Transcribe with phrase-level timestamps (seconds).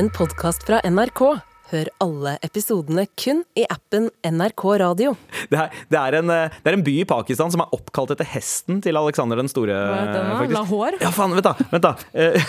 [0.00, 1.20] en podkast fra NRK.
[1.70, 5.10] Hør alle episodene kun i appen NRK Radio.
[5.52, 8.14] Det er, det, er en, eh, det er en by i Pakistan som er oppkalt
[8.14, 9.76] etter hesten til Alexander den store.
[9.76, 10.54] Hva er den.
[10.56, 10.96] Lahore?
[11.04, 11.92] Ja, faen, vent da, vent da.
[12.16, 12.40] Eh,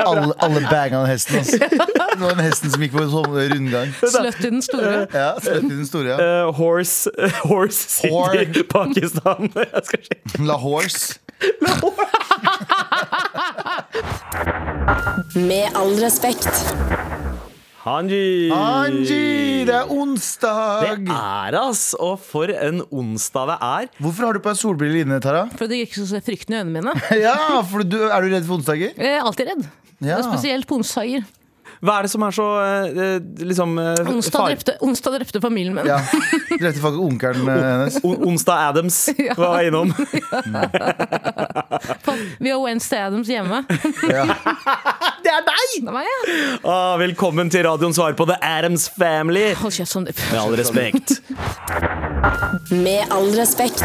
[0.00, 1.42] Alle, alle banga hesten.
[1.42, 1.58] Altså.
[1.60, 3.92] Det var den hesten som gikk på sånn rundgang.
[4.00, 4.94] Slutty den store.
[5.12, 6.18] Ja, sløtt i den store, ja.
[6.48, 7.12] Uh, horse,
[7.50, 8.64] horse City, Whore.
[8.72, 9.52] Pakistan.
[9.76, 10.46] Jeg skal.
[10.48, 11.20] La Horse.
[15.34, 16.48] Med all respekt.
[17.80, 18.50] Hanji.
[18.52, 20.82] Hanji, det er onsdag!
[20.84, 23.88] Det er ass, og for en onsdag det er.
[24.04, 25.46] Hvorfor har du på deg solbriller inne, Tara?
[25.56, 26.92] For det jeg ikke så frykten i øynene mine.
[27.24, 27.36] Ja,
[27.70, 28.92] for du, Er du redd for onsdager?
[29.00, 29.64] Jeg er alltid redd.
[30.04, 30.18] Ja.
[30.20, 31.24] Og Spesielt på onsdager.
[31.80, 35.86] Hva er det som er så eh, liksom eh, Onsdag drepte, onsdag drepte familien min.
[35.88, 35.96] Ja.
[36.50, 37.96] Drepte faktisk onkelen eh, hennes.
[38.04, 38.98] On Onsdag Adams
[39.30, 39.34] Ja.
[39.38, 39.94] var jeg innom.
[42.40, 43.62] Vi har Wednesday Adams hjemme.
[44.10, 44.26] Ja.
[45.24, 45.84] Det er deg!
[45.86, 46.16] Det meg, ja.
[46.68, 49.52] Ah, velkommen til radioens svar på The Adams Family.
[49.60, 50.18] Hold kjeft, Sandeep.
[50.32, 51.12] Med all respekt.
[52.72, 53.84] Med all respekt.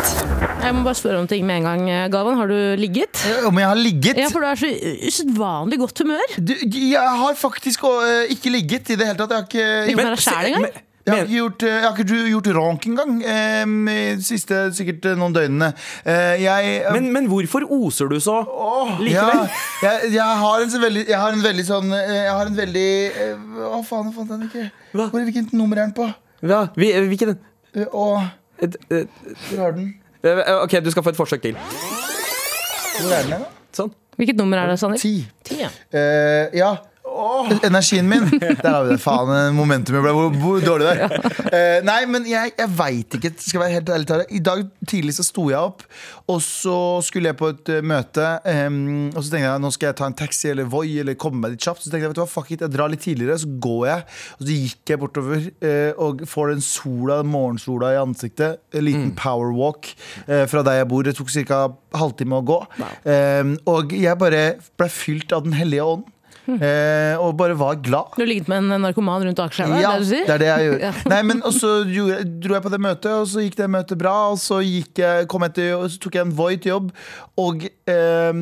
[0.63, 2.37] Jeg må bare spørre om ting med en gang, Gavan, Galvan.
[2.39, 3.21] Har du ligget?
[3.45, 4.17] Om jeg har ligget?
[4.19, 4.71] Ja, for du er så
[5.11, 6.25] usedvanlig godt humør.
[6.39, 9.31] Du, jeg har faktisk øh, ikke ligget i det hele tatt.
[9.31, 10.61] Jeg har ikke, Jo, men engang?
[10.65, 13.11] men- jeg har ikke gjort, øh, jeg har ikke gjort ronk engang.
[13.63, 13.89] Um,
[14.25, 15.67] siste sikkert øh, noen døgnene.
[16.05, 19.43] Eh, jeg men, men hvorfor oser du så ja, likevel?
[19.83, 22.57] jeg, jeg, har en så veldig, jeg har en veldig sånn eh, Jeg har en
[22.57, 24.65] veldig eh, Å, faen, jeg fant den ikke.
[24.95, 25.05] Hva?
[25.13, 26.09] Hvor, hvilket nummer er den på?
[26.41, 26.63] Hva?
[26.75, 27.35] vi, hvilken
[27.75, 28.07] Eh, Å,
[28.65, 29.91] et, et, hvor har den?
[30.25, 31.57] eh, Ok, du skal få et forsøk til.
[32.97, 33.53] Hvor er den, da?
[33.75, 33.93] Sånn.
[34.17, 34.97] Hvilket nummer er det, Sanner?
[35.01, 35.19] Ti.
[35.45, 35.69] Ti, ja.
[35.93, 36.73] Eh, ja.
[37.65, 38.27] Energien min.
[38.39, 38.99] Der har vi det.
[39.03, 41.15] Faen, momentumet ble hvor, hvor dårlig det er.
[41.45, 43.33] Uh, nei, men jeg, jeg veit ikke.
[43.41, 44.27] Skal være helt ærlig.
[44.37, 45.85] I dag tidlig så sto jeg opp,
[46.31, 48.29] og så skulle jeg på et uh, møte.
[48.45, 51.41] Um, og så tenkte jeg nå skal jeg ta en taxi eller Voi eller komme
[51.43, 51.83] meg dit kjapt.
[51.83, 53.39] Så tenkte jeg vet du hva, fuck it, jeg drar litt tidligere.
[53.41, 54.07] Så går jeg.
[54.37, 58.61] Og så gikk jeg bortover uh, og får den sola, morgensola i ansiktet.
[58.75, 59.91] En liten powerwalk
[60.27, 61.05] eh, fra der jeg bor.
[61.05, 61.61] Det tok ca.
[61.95, 62.57] halvtime å gå.
[63.09, 64.43] Em, og jeg bare
[64.79, 66.11] ble fylt av Den hellige ånd.
[66.47, 68.13] Eh, og bare var glad.
[68.17, 69.79] Du ligget med en narkoman rundt aksjene?
[69.81, 70.25] Ja, det det du sier?
[70.25, 70.79] det er det jeg gjør.
[70.85, 70.91] Ja.
[71.09, 74.13] Nei, men og så dro jeg på det møtet, og så gikk det møtet bra.
[74.33, 76.91] Og så, gikk jeg, kom jeg til, og så tok jeg en Voi til jobb.
[77.41, 78.37] Og eh,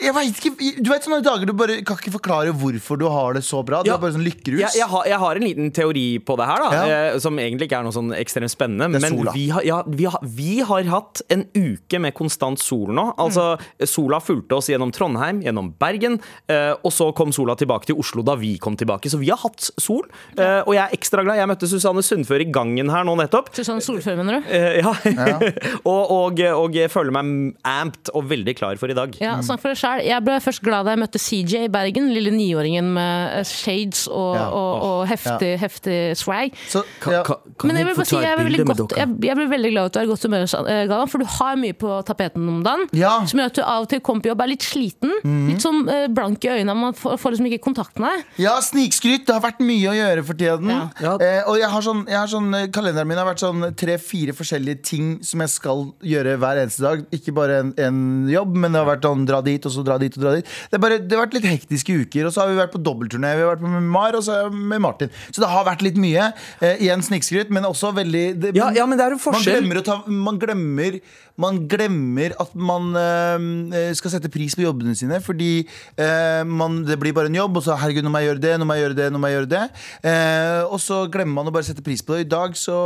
[0.00, 3.34] jeg veit ikke Du vet sånne dager du bare kan ikke forklare hvorfor du har
[3.36, 3.82] det så bra.
[3.82, 3.96] Du Ja.
[3.96, 4.60] er bare sånn lykkerus.
[4.62, 6.84] Jeg, jeg, har, jeg har en liten teori på det her, da Ja.
[7.12, 8.88] eh, som egentlig ikke er noe sånn ekstremt spennende.
[8.94, 9.32] Det er Men sola.
[9.34, 13.08] vi har, ja, vi, har, vi har hatt en uke med konstant sol nå.
[13.20, 13.50] Altså,
[13.90, 18.22] Sola fulgte oss gjennom Trondheim, gjennom Bergen, eh, og så kom sola tilbake til Oslo
[18.26, 19.10] da vi kom tilbake.
[19.10, 20.06] Så vi har hatt sol,
[20.36, 21.36] eh, og jeg er ekstra glad.
[21.40, 23.50] Jeg møtte Susanne Sundfør i gangen her nå nettopp.
[23.56, 24.48] Susanne Solfør, mener du?
[24.50, 24.92] Eh, ja.
[25.90, 29.14] og, og, og jeg føler meg amped og veldig klar for i dag.
[29.20, 30.04] Ja, snakk for deg selv.
[30.06, 32.10] Jeg ble først glad da jeg møtte CJ i Bergen.
[32.14, 34.46] Lille niåringen med eh, shades og, Ja.
[34.54, 36.54] og, og heftig, heftig swag.
[36.70, 37.22] Så, ja.
[37.64, 39.96] Men jeg vil bare si, jeg er veldig godt, jeg, jeg blir veldig glad at
[39.96, 40.46] du er i godt humør,
[40.90, 42.86] Galvan, for du har mye på tapeten om dagen.
[42.96, 43.16] Ja.
[43.28, 45.12] Som gjør at du av og til kommer på jobb er litt sliten.
[45.50, 45.82] Litt sånn
[46.14, 46.76] blank i øynene.
[46.78, 48.24] Man får, får liksom ikke kontakt med deg.
[48.44, 49.26] Ja, snikskryt.
[49.28, 50.70] Det har vært mye å gjøre for tiden.
[50.72, 50.80] Ja.
[51.00, 51.14] Ja.
[51.22, 54.34] Eh, og jeg har sånn, jeg har sånn eh, kalenderen min har vært sånn tre-fire
[54.36, 57.04] forskjellige ting som jeg skal gjøre hver eneste dag.
[57.14, 59.98] Ikke bare en, en jobb, men det har vært sånn dra dit og så dra
[60.02, 60.50] dit og dra dit.
[60.70, 62.28] Det, er bare, det har vært litt hektiske uker.
[62.28, 63.34] Og så har vi vært på dobbeltturné.
[63.38, 65.12] Vi har vært med Mar og så med Martin.
[65.30, 66.30] Så det har vært litt mye.
[66.60, 69.80] Eh, igjen snikskryt, men også veldig det, Ja, ja, men det er en man glemmer,
[69.80, 70.96] å ta, man, glemmer,
[71.40, 76.96] man glemmer at man eh, skal sette pris på jobbene sine, fordi eh, man, det
[77.00, 78.84] blir bare en jobb, og så herregud, nå må jeg gjøre det, nå må jeg
[78.86, 79.62] gjøre det, nå må jeg gjøre det.
[80.10, 82.24] Eh, og så glemmer man å bare sette pris på det.
[82.24, 82.76] I dag så,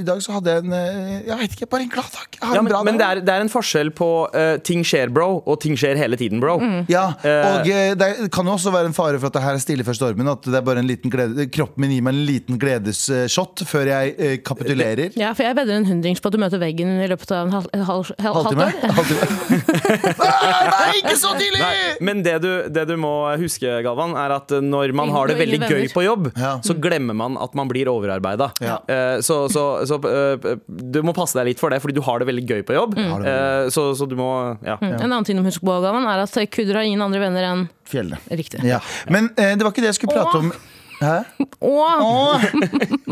[0.00, 2.28] i dag så hadde jeg en eh, Jeg vet ikke, bare en glad dag.
[2.38, 3.02] Jeg har Ja, en men bra men dag.
[3.02, 6.16] det, er, det er en forskjell på uh, ting skjer, bro, og ting skjer hele
[6.20, 6.56] tiden, bro.
[6.92, 9.56] Ja, Eh, og uh, det kan jo også være en fare for at det her
[9.56, 10.28] er stille før stormen.
[10.30, 13.88] At det er bare en liten glede, kroppen min gir meg en liten gledesshot før
[13.90, 15.14] jeg uh, kapitulerer.
[15.18, 17.54] Ja, for jeg vedder en hundrings på at du møter veggen i løpet av en
[17.56, 18.68] halv, halv, halv, halvt Halvtime?
[18.82, 19.86] halv, Halvtime.
[20.26, 21.60] Nei, nei, ikke så tidlig!
[21.62, 21.74] Nei,
[22.06, 25.60] men det du, det du må huske, Galvan, er at når man har det veldig
[25.70, 26.56] gøy på jobb, Ja.
[26.64, 28.50] så glemmer man at man blir overarbeida.
[28.64, 28.78] Ja.
[28.88, 32.18] Eh, så så, så eh, du må passe deg litt for det, fordi du har
[32.22, 32.96] det veldig gøy på jobb.
[32.98, 34.30] Eh, så, så du må
[34.66, 34.78] Ja.
[34.80, 37.68] En annen ting å huske på, Galvan, er at kudder har ingen andre venner enn
[37.86, 38.18] Fjellene.
[38.30, 38.64] Riktig.
[38.66, 38.80] Ja.
[39.08, 40.52] Men eh, det var ikke det jeg skulle prate om.
[40.96, 41.16] Hæ?
[41.60, 42.44] Åh,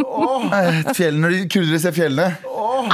[0.05, 0.93] Åh.
[0.97, 2.31] Fjellene, Når de kurdere ser fjellene.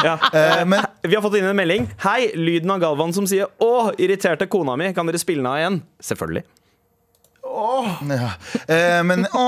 [0.04, 0.16] Ja.
[0.34, 1.86] Eh, men Vi har fått inn en melding.
[2.02, 5.58] Hei, lyden av Galvan som sier 'Å, irriterte kona mi, kan dere spille den av
[5.58, 6.42] igjen?' Selvfølgelig.
[8.10, 8.32] Ja.
[8.66, 9.44] Eh, men å,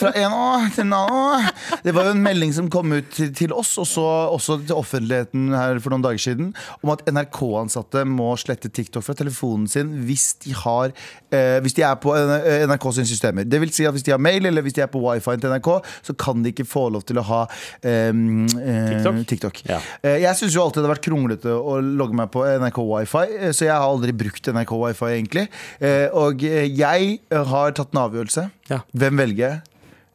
[0.00, 1.78] fra en å til en annen å.
[1.84, 4.76] Det var jo en melding som kom ut til, til oss, og så også til
[4.78, 6.52] offentligheten her for noen dager siden,
[6.82, 10.92] om at NRK-ansatte må slette TikTok fra telefonen sin hvis de, har,
[11.34, 13.48] eh, hvis de er på eh, NRK sine systemer.
[13.48, 15.54] Det vil si at hvis de har mail eller hvis de er på wifi til
[15.54, 15.70] NRK,
[16.10, 17.42] så kan de ikke få lov til å ha
[17.82, 19.22] eh, eh, TikTok?
[19.32, 19.62] TikTok.
[19.68, 19.80] Ja.
[20.02, 23.24] Eh, jeg syns jo alltid det har vært kronglete å logge meg på NRK wifi,
[23.38, 25.46] eh, så jeg har aldri brukt NRK wifi, egentlig.
[25.80, 28.50] Eh, og jeg har tatt en avgjørelse.
[28.70, 28.80] Ja.
[28.96, 29.60] Hvem velger jeg?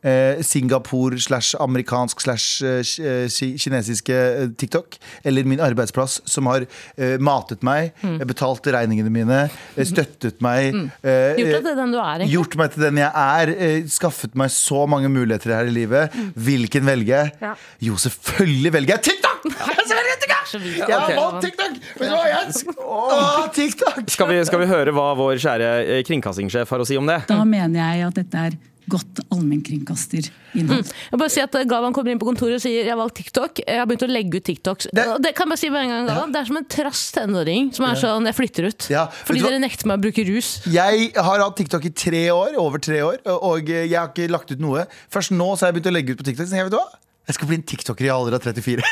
[0.03, 4.17] Eh, Singapore slash amerikansk slash eh, eh, ki- kinesiske
[4.59, 4.97] TikTok.
[5.23, 6.65] Eller min arbeidsplass, som har
[6.97, 8.17] eh, matet meg, Mm.
[8.27, 9.49] betalt regningene mine,
[9.79, 10.75] støttet meg.
[11.07, 12.25] eh, Gjort deg til den du er.
[12.27, 13.53] Gjort meg til den jeg er.
[13.87, 16.11] Skaffet meg så mange muligheter her i livet.
[16.35, 17.31] Hvilken velger jeg?
[17.41, 17.53] Ja.
[17.79, 19.47] Jo, selvfølgelig velger jeg TikTok!
[19.53, 20.42] Jeg velger TikTok!
[20.53, 20.83] Så vidt.
[20.83, 21.15] Jeg har Ok.
[21.17, 21.79] valgt TikTok!
[21.97, 24.03] Vet du hva jeg Åh, TikTok!
[24.13, 27.23] Skal vi, skal vi høre hva vår kjære eh, kringkastingssjef har å si om det?
[27.31, 28.59] Da mener jeg at dette er
[28.91, 30.89] godt allmennkringkasterinnhold.
[30.91, 33.61] Jeg bare si at Gavan kommer inn på kontoret og sier jeg har valgt TikTok.
[33.63, 34.89] Jeg har begynt å legge ut TikToks.
[34.91, 36.25] Det- Det, det kan jeg bare si med en gang, ja.
[36.27, 38.89] Det er som en trass tenåring som er sånn jeg flytter ut.
[38.91, 40.61] Ja, Fordi dere nekter meg å bruke rus.
[40.67, 44.51] Jeg har hatt TikTok i tre år, over tre år, og jeg har ikke lagt
[44.51, 44.85] ut noe.
[45.09, 46.47] Først nå så har jeg begynt å legge ut på TikTok.
[46.47, 46.89] Så jeg vet du hva?
[47.23, 48.83] Jeg skal bli en tiktoker i alder av 34.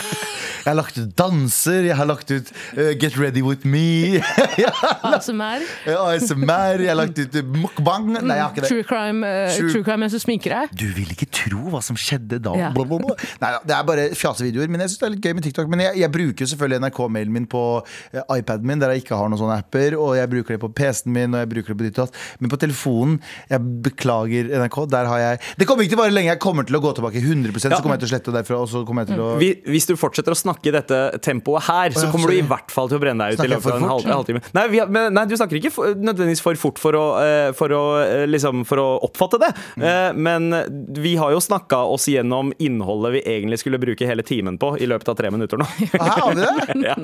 [0.64, 4.18] jeg har lagt ut danser, jeg har lagt ut uh, Get Ready With Me,
[5.06, 5.62] ASMR.
[5.86, 8.08] ASMR, jeg har lagt ut uh, mukbang.
[8.16, 8.70] Nei, jeg har ikke det.
[8.72, 10.74] True crime, uh, True- true crime mens du sminker deg.
[10.82, 12.56] Du vil ikke tro hva som skjedde da.
[12.58, 12.72] Ja.
[12.74, 13.14] Bla, bla, bla.
[13.44, 14.72] Nei, det er bare fjasevideoer.
[14.74, 15.70] Men jeg synes det er litt gøy med TikTok.
[15.70, 19.30] Men jeg, jeg bruker selvfølgelig NRK-mailen min på eh, iPaden min, der jeg ikke har
[19.30, 19.94] noen sånne apper.
[20.00, 22.20] Og jeg bruker det på PC-en min, og jeg bruker det på ditt og datt.
[22.42, 23.20] Men på telefonen,
[23.52, 26.34] jeg beklager NRK, der har jeg Det kommer ikke til å vare lenge.
[26.34, 28.58] Jeg kommer til å gå tilbake 100 så kommer jeg til å slette derfra.
[28.64, 29.28] Og så kommer jeg til å
[29.70, 32.88] hvis du fortsetter å snakke i dette tempoet her, så kommer du i hvert fall
[32.90, 34.42] til å brenne deg ut i løpet av en halv, halvtime.
[34.56, 37.68] Nei, har- men, nei, du snakker ikke for, nødvendigvis for fort for å, eh, for
[37.76, 39.52] å, eh, liksom, for å oppfatte det.
[39.76, 39.84] Mm.
[39.84, 40.50] Eh, Men
[40.94, 44.86] vi har jo snakka oss gjennom innholdet vi egentlig skulle bruke hele timen på i
[44.86, 45.64] løpet av tre minutter nå.
[45.64, 46.84] Hæ, har vi det?
[46.86, 46.96] Ja.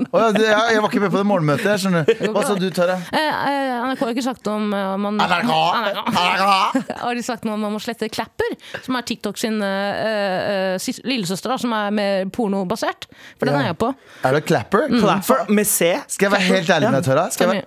[0.72, 1.68] Jeg, var ikke med på det morgenmøtet.
[1.76, 2.66] Jeg skjønner Hva sa du?
[2.66, 5.52] Eh, eh, NRK har ikke sagt om man NRK!
[6.16, 6.96] NRK!
[7.06, 10.76] Har de sagt noe om man må slette Klapper, som er TikTok sin eh, eh,
[10.82, 13.06] sis- lillesøster, som er mer pornobasert?
[13.38, 13.60] For den Ja.
[13.60, 13.92] er jeg på.
[14.24, 14.86] Er det Clapper?
[15.00, 15.92] Clapper med C.
[16.08, 17.26] Skal jeg være helt ærlig med deg, Tara?
[17.30, 17.64] Skal jeg, være,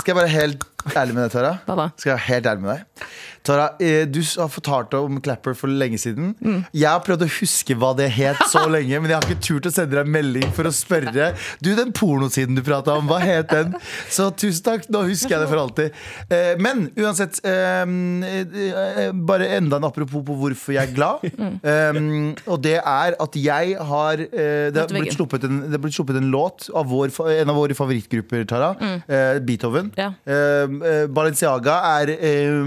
[0.00, 1.54] skal jeg være helt ærlig med deg, Tara?
[1.66, 1.88] Hva da?
[1.96, 3.06] Skal jeg være helt ærlig med deg?
[3.46, 6.32] Tara, eh, du har fortalt om Clapper for lenge siden.
[6.42, 6.64] Mm.
[6.74, 9.68] Jeg har prøvd å huske hva det het så lenge, men jeg har ikke turt
[9.70, 11.28] å sende deg en melding for å spørre.
[11.62, 13.76] Du, den pornosiden du prata om, hva het den?
[14.12, 16.00] Så tusen takk, nå husker jeg det for alltid.
[16.32, 21.24] Eh, Men uansett, eh, eh, bare enda en apropos på hvorfor jeg er glad.
[21.36, 21.58] Mm.
[21.68, 25.94] Eh, Og det er at jeg har Det har blitt sluppet en, det har blitt
[25.94, 28.70] sluppet en låt av vår, en av våre favorittgrupper, Tara.
[28.80, 29.44] Mm.
[29.46, 29.90] Beethoven.
[29.98, 30.08] Ja.
[30.26, 32.12] Eh, eh, Balenciaga er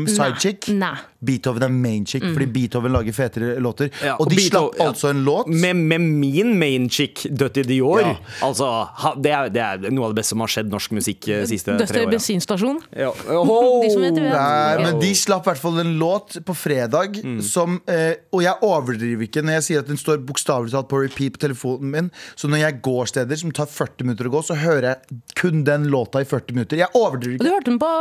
[0.08, 0.69] sidechick.
[0.70, 1.09] Nei.
[1.20, 3.90] Beethoven er mainchick, fordi Beethoven lager fetere låter.
[4.04, 4.86] Ja, og og de Beethoven- slapp ja.
[4.94, 5.48] altså en låt.
[5.52, 8.00] Med, med min main chick, Dutty Dior.
[8.00, 8.14] Ja.
[8.48, 8.68] Altså,
[9.04, 11.42] ha, det, er, det er noe av det beste som har skjedd norsk musikk eh,
[11.50, 12.14] siste tre Døster åra.
[12.14, 12.80] bensinstasjon.
[12.96, 13.10] Ja.
[13.12, 14.30] De som vet, vet.
[14.32, 18.56] Nei, men de slapp i hvert fall en låt på fredag som eh, Og jeg
[18.66, 22.10] overdriver ikke når jeg sier at den står bokstavelig talt på repeat på telefonen min.
[22.40, 25.66] Så når jeg går steder som tar 40 minutter å gå, så hører jeg kun
[25.68, 26.80] den låta i 40 minutter.
[26.80, 27.92] Jeg overdriver Og du hørte den på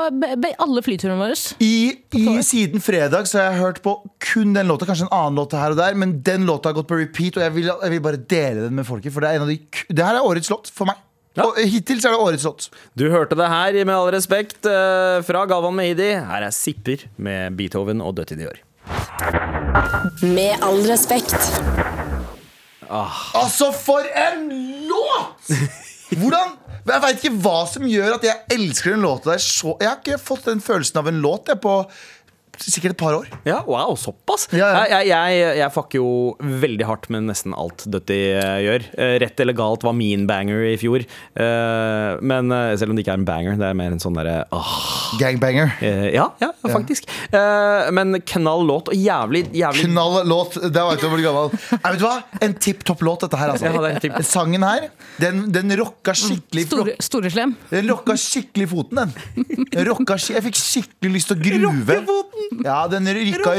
[0.68, 1.34] alle flyturene våre.
[1.64, 1.74] I,
[2.14, 5.56] i Siden fredag så har jeg hørt på kun den låta, kanskje en annen låt
[5.56, 8.02] her og der, men den låta har gått på repeat, og jeg vil, jeg vil
[8.04, 9.12] bare dele den med folket.
[9.14, 9.58] For det er en av de
[9.88, 10.96] Det her er årets låt for meg.
[11.38, 12.68] Og hittil så er det årets låt.
[12.98, 16.10] Du hørte det her, med all respekt, eh, fra Galvan Mehidi.
[16.18, 18.58] Her er Sipper med Beethoven og Dutty Dior.
[20.22, 21.36] Med all respekt.
[22.88, 24.48] Altså, for en
[24.88, 25.52] låt!
[26.16, 26.56] Hvordan
[26.88, 29.98] Jeg veit ikke hva som gjør at jeg elsker den låta der så Jeg har
[29.98, 31.74] ikke fått den følelsen av en låt jeg, på
[32.62, 33.28] sikkert et par år.
[33.46, 34.48] Ja, wow, såpass?
[34.52, 34.98] Ja, ja.
[34.98, 36.10] Jeg, jeg, jeg fucker jo
[36.62, 38.86] veldig hardt med nesten alt Dutty eh, gjør.
[38.98, 41.04] Eh, Rett eller galt var min banger i fjor.
[41.38, 42.50] Eh, Men
[42.80, 44.72] selv om det ikke er en banger, det er mer en sånn derre ah,
[45.20, 45.74] Gangbanger.
[46.14, 47.08] Ja, ja, faktisk.
[47.30, 50.58] Eh, Men knall låt og jævlig, jævlig Knall låt.
[50.68, 51.54] Der veit du hvor gammel.
[51.78, 52.16] Nei, vet du hva?
[52.44, 53.54] En tipp topp låt, dette her.
[53.54, 53.68] Altså.
[53.70, 54.26] Ja, det er en.
[54.28, 54.88] Sangen her,
[55.22, 57.54] den, den rocka skikkelig Store, store slem.
[57.70, 59.46] Den rocka skikkelig foten, den.
[59.72, 61.98] den rocka, jeg fikk skikkelig lyst til å gruve.
[62.64, 63.52] Ja, den rykka,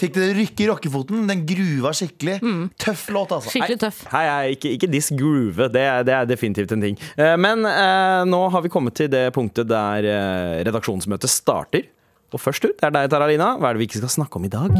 [0.00, 1.26] fikk det rykke i rockefoten.
[1.28, 2.38] Den gruva skikkelig.
[2.80, 3.52] Tøff låt, altså.
[3.52, 4.02] Skikkelig tøff.
[4.14, 5.68] Hei, hei, ikke, ikke diss groove.
[5.74, 6.98] Det, er- det er definitivt en ting.
[7.16, 11.84] Eh, Men eh, nå har vi kommet til det punktet der eh, redaksjonsmøtet starter.
[12.30, 13.48] Og først ut, det er deg, Taralina.
[13.58, 14.74] Hva er det vi ikke skal snakke om i dag?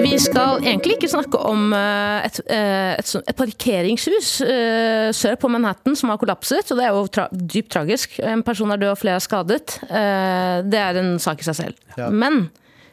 [0.00, 5.50] Vi skal egentlig ikke snakke om eh, et, eh, et, et parkeringshus eh, sør på
[5.52, 6.72] Manhattan som har kollapset.
[6.72, 8.16] Og det er jo tra dypt tragisk.
[8.24, 9.76] En person er død og flere er skadet.
[9.90, 11.82] Eh, Det er en sak i seg selv.
[11.98, 12.08] Ja.
[12.08, 12.46] Men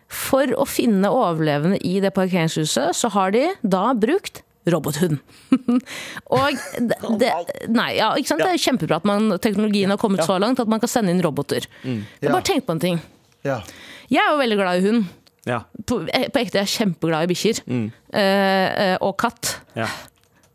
[0.10, 5.22] for å finne overlevende i det parkeringshuset, så har de da brukt robothund.
[6.36, 7.30] og det, det,
[7.72, 8.44] nei, ja, ikke sant?
[8.44, 11.24] det er kjempebra at man, teknologien har kommet så langt at man kan sende inn
[11.24, 11.66] roboter.
[11.86, 12.34] Ja.
[12.34, 13.00] bare tenk på en ting.
[13.48, 13.62] Ja.
[14.10, 15.10] Jeg er jo veldig glad i hund.
[15.48, 15.64] Ja.
[15.88, 17.62] På, eh, på ekte er jeg kjempeglad i bikkjer.
[17.70, 17.90] Mm.
[18.14, 19.60] Eh, eh, og katt.
[19.80, 19.90] ja.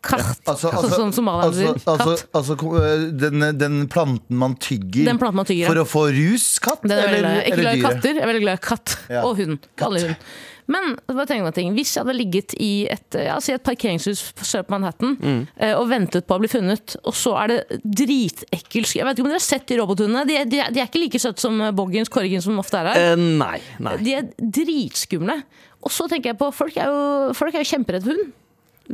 [0.05, 0.43] Katt.
[0.45, 2.75] Altså, Sånn altså, som somalierne altså, altså, Katt.
[2.77, 6.59] øh, den, den planten man tygger Den planten man tygger, for å få rus?
[6.61, 6.85] Katt?
[6.85, 7.31] Den er veldig glad.
[7.33, 7.39] i.
[7.39, 8.97] Jeg er veldig glad i katter, jeg er veldig glad i katt.
[9.09, 9.23] Ja.
[9.25, 9.71] Og hund.
[9.89, 10.29] Alle hund.
[10.67, 15.43] Men hvis jeg hadde ligget i et, ja, si et parkeringshus sør på Manhattan Mm.
[15.59, 19.27] eh, og ventet på å bli funnet, og så er det dritekkel Jeg vet ikke
[19.27, 20.25] om dere har sett de robothundene?
[20.29, 23.13] De, de, de er ikke like søte som Boggins Korgin som ofte er her.
[23.13, 23.59] Uh, nei.
[23.79, 23.97] nei.
[24.01, 25.37] De er dritskumle.
[25.85, 28.33] Og så tenker jeg på Folk er jo, folk er jo kjemperedde for hund.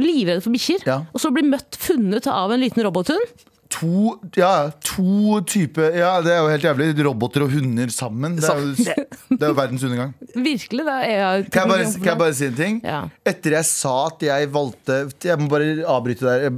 [0.00, 0.84] Livredde for bikkjer.
[0.86, 0.98] Ja.
[1.14, 3.46] Og så blir møtt funnet av en liten robothund.
[3.70, 6.88] To, ja, to typer Ja, det er jo helt jævlig.
[7.06, 8.34] Roboter og hunder sammen.
[8.40, 8.96] Det er jo,
[9.30, 10.14] det er jo verdens undergang.
[10.34, 10.84] Virkelig.
[10.88, 12.80] Da jeg Kan jeg, bare, kan jeg bare si en ting?
[12.84, 13.04] Ja.
[13.30, 16.50] Etter jeg sa at jeg valgte Jeg må bare avbryte der.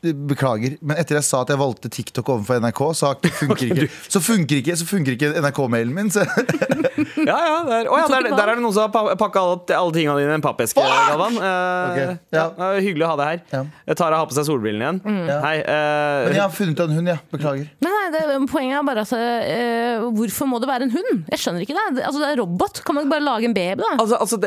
[0.00, 0.76] Beklager.
[0.82, 4.60] Men etter jeg sa at jeg valgte TikTok overfor NRK, så, funker, ikke, så funker
[4.62, 6.10] ikke, så funker ikke NRK-mailen min.
[6.12, 6.24] Så,
[7.22, 9.92] Ja, ja, der, oh, ja der, der er det noen som har pakka alle, alle
[9.94, 11.36] tingene dine i en pappeske, Galvan.
[11.38, 11.60] Eh,
[11.92, 11.98] Ok,
[12.34, 12.44] ja.
[12.58, 12.68] ja.
[12.82, 13.40] hyggelig å ha deg her.
[13.86, 13.94] Ja.
[13.98, 15.00] Tara har på seg solbrillene igjen.
[15.04, 15.30] Mm.
[15.44, 15.54] Hei.
[15.66, 17.16] Uh, men jeg har funnet en hund, ja.
[17.34, 17.68] Beklager.
[17.84, 18.22] Nei, nei, det,
[18.52, 21.22] Poenget er bare at uh, hvorfor må det være en hund?
[21.32, 21.86] Jeg skjønner ikke det.
[21.98, 22.06] det.
[22.08, 22.82] Altså, det er robot.
[22.86, 23.92] Kan man ikke bare lage en baby, da?
[24.02, 24.38] Altså, altså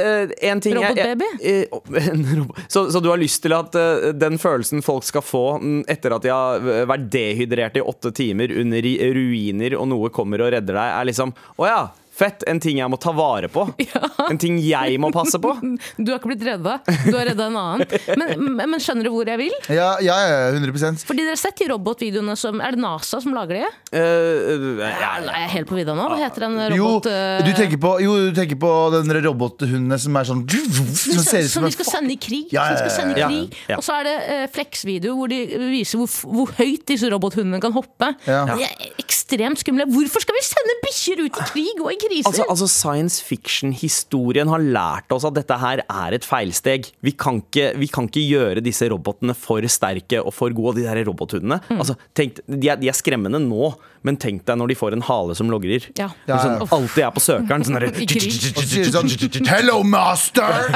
[0.52, 1.30] en ting Robotbaby?
[1.44, 1.70] jeg-
[2.12, 3.76] en robot- så, så du har lyst til at
[4.20, 8.54] den følelsen folk skal få mm, etter at de har vært dehydrert i åtte timer
[8.62, 11.80] under ruiner, og noe kommer og redder deg, er liksom Å ja,
[12.16, 12.46] fett!
[12.50, 13.68] En ting jeg må ta vare på.
[14.30, 15.52] En ting jeg må passe på.
[16.06, 17.98] Du har ikke blitt redda, du har redda en annen.
[18.18, 19.54] Men, men, men skjønner du hvor jeg vil?
[19.74, 23.36] Ja, ja, ja 100 Fordi dere har sett de robotvideoene som Er det NASA som
[23.36, 23.70] lager de?
[23.96, 26.08] Eh, eh, ja, Ja, er jeg helt på vidda nå?
[26.12, 27.10] Hva heter den robot...
[27.10, 31.46] Jo, du tenker på, jo, du tenker på den robothundene som er sånn Som ser
[31.46, 32.54] ut som som vi skal sende i krig.
[32.54, 33.58] Ja, som skal sende i krig.
[33.70, 33.80] ja.
[33.80, 35.40] Og så er det uh, Flex-video hvor de
[35.72, 38.12] viser hvor, hvor høyt disse robothundene kan hoppe.
[38.28, 38.44] Ja.
[38.52, 39.88] De er ekstremt skumle.
[39.92, 42.30] Hvorfor skal vi sende bikkjer ut i krig og i kriser?
[42.30, 46.90] Altså, altså Science fiction-historien har lært oss at dette her er et feilsteg.
[47.06, 50.80] Vi kan ikke, vi kan ikke gjøre disse robotene for sterke og for gode.
[50.80, 53.74] De der robothundene altså, tenk, de, er, de er skremmende nå,
[54.06, 55.88] men tenk deg når de får en hale som logrer.
[55.98, 56.12] Ja.
[56.30, 57.66] Ja, Sånn, alltid er på søkeren.
[57.66, 57.80] Sånn
[58.70, 59.10] sier sånn
[59.50, 60.70] Hello, master!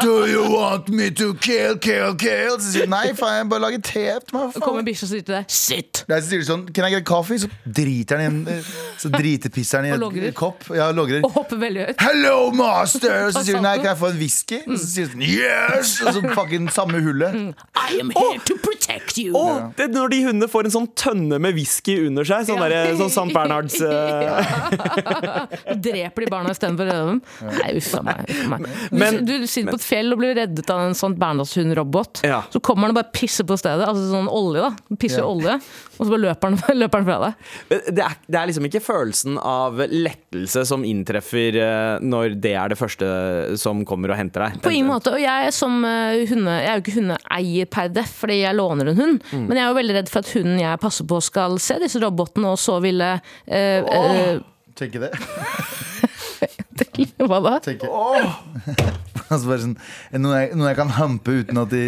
[0.00, 2.56] Do you want me to kill, kill, kill?
[2.58, 4.54] Så sier nei, faen, jeg bare lager te til meg.
[4.54, 6.02] Så kommer bikkja og sier til deg Sitt!
[6.08, 7.42] Nei, så sier de sånn Can I get coffee?
[7.42, 8.64] Så driter han i en
[9.00, 10.64] Så dritepisser han i en kopp.
[10.72, 11.20] Ja, logrer.
[11.26, 12.02] Og hopper veldig høyt.
[12.02, 13.28] Hello, master!
[13.28, 14.62] Og så sier hun, nei, kan jeg få en whisky?
[14.66, 15.94] Og så sier hun, sånn Yes!
[16.06, 17.38] Og så fucking samme hullet.
[17.76, 19.36] I am here to protect you!
[19.36, 22.46] Oh, det er når de hundene får en sånn tønne med whisky under seg.
[22.48, 22.68] Sånn, Ja.
[22.68, 23.32] der, sånn St.
[23.36, 27.20] Bernhards Ja Dreper de barna istedenfor å redde dem?
[27.48, 28.32] Nei, uff a meg.
[28.50, 28.66] meg.
[28.90, 32.22] Du, Men- du sitter på et fjell og blir reddet av en sånn Bernhardshund-robot.
[32.26, 32.42] Ja.
[32.52, 33.86] Så kommer han og bare pisser på stedet.
[33.88, 34.96] Altså sånn olje, da.
[34.96, 35.28] Pisser Ja.
[35.30, 35.58] olje,
[36.02, 37.50] og så bare løper han, løper han fra deg.
[37.70, 42.72] det, er, det er liksom ikke følelsen av lettelse som inntreffer eh, når det er
[42.72, 43.08] det første
[43.60, 44.58] som kommer og henter deg.
[44.64, 45.14] På ingen måte.
[45.14, 48.92] Og jeg som eh, hunde, jeg er jo ikke hundeeier per def, fordi jeg låner
[48.92, 49.22] en hund.
[49.30, 49.46] Mm.
[49.46, 52.02] Men jeg er jo veldig redd for at hunden jeg passer på, skal se disse
[52.02, 54.42] robotene, og så ville øh, oh, øh,
[54.74, 55.12] Tenker det.
[57.28, 57.58] Hva da?
[57.62, 59.76] Tenker Altså bare sånn
[60.22, 61.84] Noe jeg, noe jeg kan hampe uten at de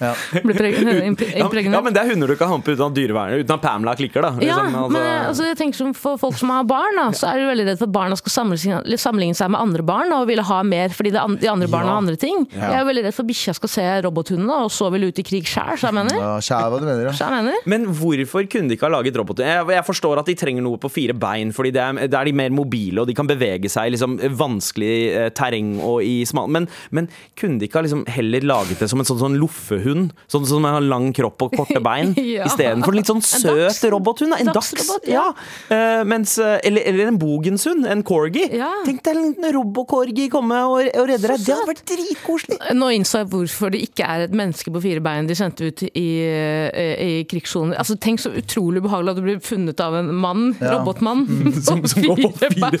[0.00, 0.14] ja.
[0.40, 4.24] Ja, men det er hunder du kan hampe uten at dyrevernet Uten at Pamela klikker,
[4.24, 4.30] da.
[4.40, 7.08] Ja, Liksom, altså- men eh, altså, jeg tenker som For folk som har barn, da,
[7.16, 10.12] så er du veldig redd for at barna skal sammenligne, sammenligne seg med andre barn
[10.16, 11.92] og ville ha mer fordi det, de andre barna Ja.
[11.92, 12.46] har andre ting.
[12.54, 15.24] Jeg er veldig redd for at bikkja skal se robothundene og så vil ut i
[15.26, 16.16] krig sjæl, så jeg mener.
[16.16, 17.30] ja Kjære hva du mener, ja.
[17.30, 17.60] Mener.
[17.66, 19.44] Men hvorfor kunne de ikke ha laget roboter?
[19.50, 22.24] Jeg, jeg forstår at de trenger noe på fire bein, Fordi det er, det er
[22.30, 26.24] de mer mobile, og de kan bevege seg i liksom, vanskelig eh, terreng og i
[26.28, 26.48] smal...
[26.48, 26.59] Men,
[26.90, 30.12] men kunne de ikke ha liksom, heller laget det som en sånn, sånn loffehund?
[30.30, 32.14] Sånn som har lang kropp og korte bein?
[32.30, 32.44] Ja.
[32.46, 34.34] Istedenfor en litt sånn søt robothund.
[34.38, 34.70] En dachs.
[34.74, 35.22] Dachsrobot, Ja.
[35.70, 36.00] ja.
[36.00, 37.86] Uh, mens, eh, eller, eller en bogenshund.
[37.90, 38.44] En corgi.
[38.56, 38.68] Ja.
[38.86, 41.42] Tenk deg en liten robocorgi komme og, og redde deg.
[41.46, 42.58] Det hadde vært dritkoselig.
[42.76, 45.82] Nå innså jeg hvorfor det ikke er et menneske på fire bein de sendte ut
[45.90, 47.78] i, eh, i krigssoner.
[47.80, 50.76] Altså, tenk så utrolig ubehagelig at du blir funnet av en mann, Ja.
[50.78, 51.24] robotmann,
[51.66, 52.78] Som, som går på fire bein.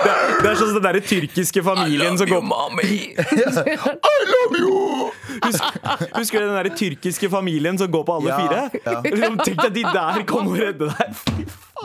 [0.00, 2.40] Det er, det er sånn den derre tyrkiske familien som går
[2.80, 5.10] I love you!
[5.44, 5.72] Husker,
[6.16, 8.70] husker du den der tyrkiske familien som går på alle Ja, fire?
[8.86, 9.00] ja.
[9.04, 11.08] Liksom, Tenk deg de der kom og redde deg.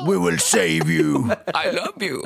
[0.06, 1.30] We will save you.
[1.56, 2.20] I love you.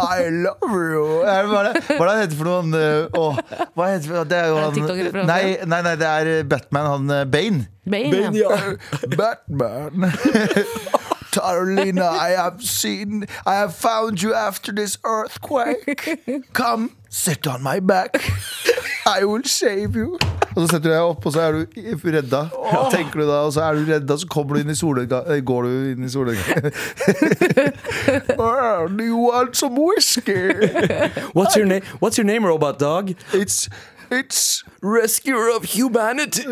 [0.00, 1.20] I love you.
[1.20, 3.04] Det- Hva er det hva er det heter for noen eh,
[3.76, 4.28] hva heter det?
[4.30, 4.38] det?
[4.38, 7.66] er jo han nei, nei, nei, det er eh, Batman, han Bane.
[7.84, 8.10] Bane.
[8.14, 8.48] Bane, ja.
[9.18, 10.08] Batman.
[11.32, 16.18] Taralina, I have seen I have found you after this earthquake.
[16.52, 18.16] Come, sit on my back.
[19.06, 20.18] I will save you.
[20.56, 21.66] Og så setter du deg opp, og så er du
[22.10, 22.40] redda.
[22.90, 25.40] Tenker du da, Og så er du redda, så kommer du inn i solnedgang- eh,
[25.46, 26.72] går du inn i solnedgangen.
[28.38, 30.50] oh, do you want some whiskey?
[31.32, 33.14] What's your, na What's your name, robot dog?
[33.32, 33.68] It's
[34.10, 36.42] it's Rescuer of humanity.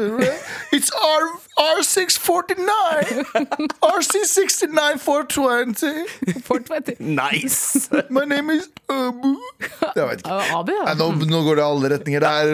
[0.70, 3.24] It's R R649
[3.82, 5.08] RC69420.
[5.08, 6.96] 420 420.
[7.00, 7.88] Nice!
[8.14, 9.34] My name is Abu
[9.96, 10.84] Jeg vet ikke Abu, ja.
[10.86, 12.46] Nei, nå, nå går det i alle retninger Det, er,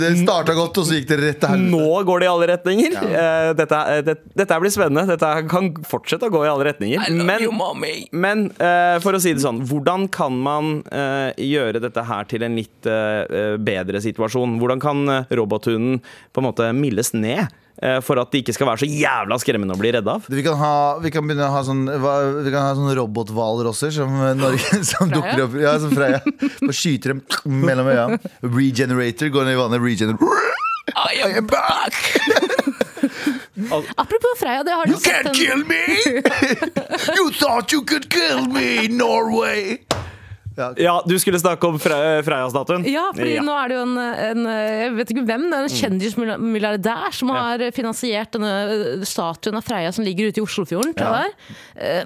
[0.00, 1.70] det starta godt, og så gikk det rett til helvete.
[1.74, 2.96] Nå går det i alle retninger.
[2.96, 3.26] Ja.
[3.58, 5.04] Dette, er- det, dette blir spennende.
[5.10, 6.98] Dette kan fortsette å gå i alle retninger.
[7.20, 7.46] Men,
[8.24, 12.44] men eh, for å si det sånn, hvordan kan man eh, gjøre dette her til
[12.46, 14.58] en litt eh, bedre situasjon?
[14.62, 16.00] Hvordan kan eh, robothunden
[16.32, 17.50] på en måte mildes ned?
[17.82, 20.28] Eh, For at det ikke skal være så jævla skremmende å bli redd av.
[20.30, 20.72] Vi kan, ha,
[21.02, 25.10] vi kan begynne å ha sånn Vi kan ha sånn robothvalrosser som, eh, Norge, som
[25.12, 26.22] dukker opp Ja, som Freya.
[26.60, 27.24] Bare skyter dem
[27.68, 28.06] mellom øya.
[28.44, 29.84] Regenerator går ned i vannet.
[29.84, 30.16] Regener
[30.90, 31.94] I am back!
[33.96, 35.84] Apropos Freia, det har du You sett can't en kill me!
[37.16, 39.78] You thought you could kill me, Norway!
[40.80, 42.86] Ja, du skulle snakke om Fre Freia-statuen?
[42.90, 45.78] Ja, fordi nå er det jo en, en Jeg vet ikke hvem, det er en
[45.80, 50.94] kjendismilliardær som har finansiert denne statuen av Freia som ligger ute i Oslofjorden.
[51.00, 52.04] Ja.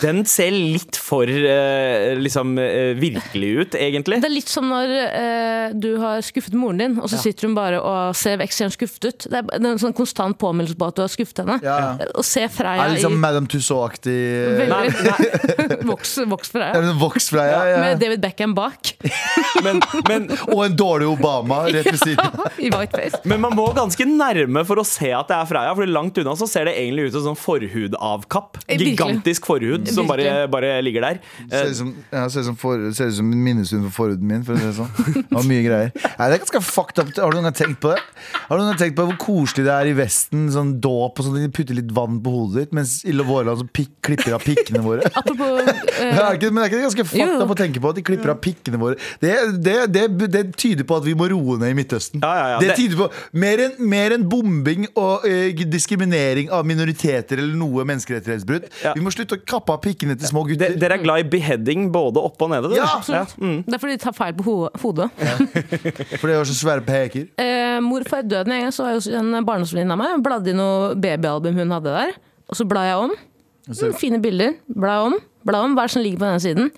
[0.00, 4.20] Den ser litt for eh, liksom eh, virkelig ut, egentlig.
[4.22, 7.56] Det er litt som når eh, du har skuffet moren din, og så sitter hun
[7.58, 9.26] bare og ser ekstremt skuffet ut.
[9.28, 11.58] Det er, det er en sånn konstant påminnelse på at du har skuffet henne.
[11.64, 11.78] Ja.
[12.16, 16.74] Å se Freia Er liksom i Madame Tussauds-aktig eh, veldig voks, voks Freia.
[16.76, 18.92] Det en voks Freia, ja, Med David Beckham bak
[19.66, 22.46] Men, men, Og en dårlig Obama rett ved siden av.
[22.60, 23.20] i whiteface.
[23.28, 26.34] men man må ganske nærme for å se at det er Freya, for langt unna
[26.38, 28.58] så ser det egentlig ut som sånn forhudavkapp.
[28.66, 28.78] Eh.
[28.80, 31.20] Gigantisk forhud som bare, bare ligger der.
[31.50, 33.96] Ser Eh, ut som, ja, ser ut som, for, ser ut som en minnestund for
[34.04, 34.44] forhuden min.
[34.46, 34.90] For å si det sånn.
[35.20, 35.92] Det var mye greier.
[36.00, 37.12] Nei, det er ganske fucked up.
[37.20, 38.00] Har du noen gang tenkt på det?
[38.48, 40.48] Har du noen gang tenkt på hvor koselig det er i Vesten?
[40.54, 43.66] Sånn dåp og sånn, De putter litt vann på hodet ditt, mens i vårland så
[43.68, 45.04] pikk, klipper av pikkene våre.
[45.20, 47.92] Apropos uh, men, er ikke- men er ikke det ganske fucked up å tenke på
[47.92, 48.96] at de klipper av pikkene våre?
[49.22, 52.24] Det, det, det, det tyder på at vi må roe ned i Midtøsten.
[52.24, 52.58] Ja, ja, ja.
[52.64, 53.08] Det tyder på
[53.40, 58.66] Mer enn mer enn bombing og eh, diskriminering av minoriteter eller noe menneskerettighetsbrudd.
[58.82, 58.96] Ja.
[58.96, 60.74] Vi må slutte å kappe av pikkene til små gutter.
[60.80, 62.72] dere er glad i beheading både oppe og nede?
[62.74, 63.36] Ja, absolutt.
[63.38, 63.62] mm.
[63.68, 65.10] Det er fordi de tar feil på ho hodet.
[66.18, 67.28] fordi de har så svære peker.
[67.50, 70.54] Eh, mor før døden en gang så var jo en barndomsvenninne av meg bladde i
[70.56, 72.12] noe babyalbum hun hadde der.
[72.50, 73.12] Og så bla jeg om.
[73.70, 74.56] Mm, fine bilder.
[74.68, 75.16] Bla om.
[75.46, 75.76] Bla om.
[75.76, 76.70] Hva er det som ligger på denne siden?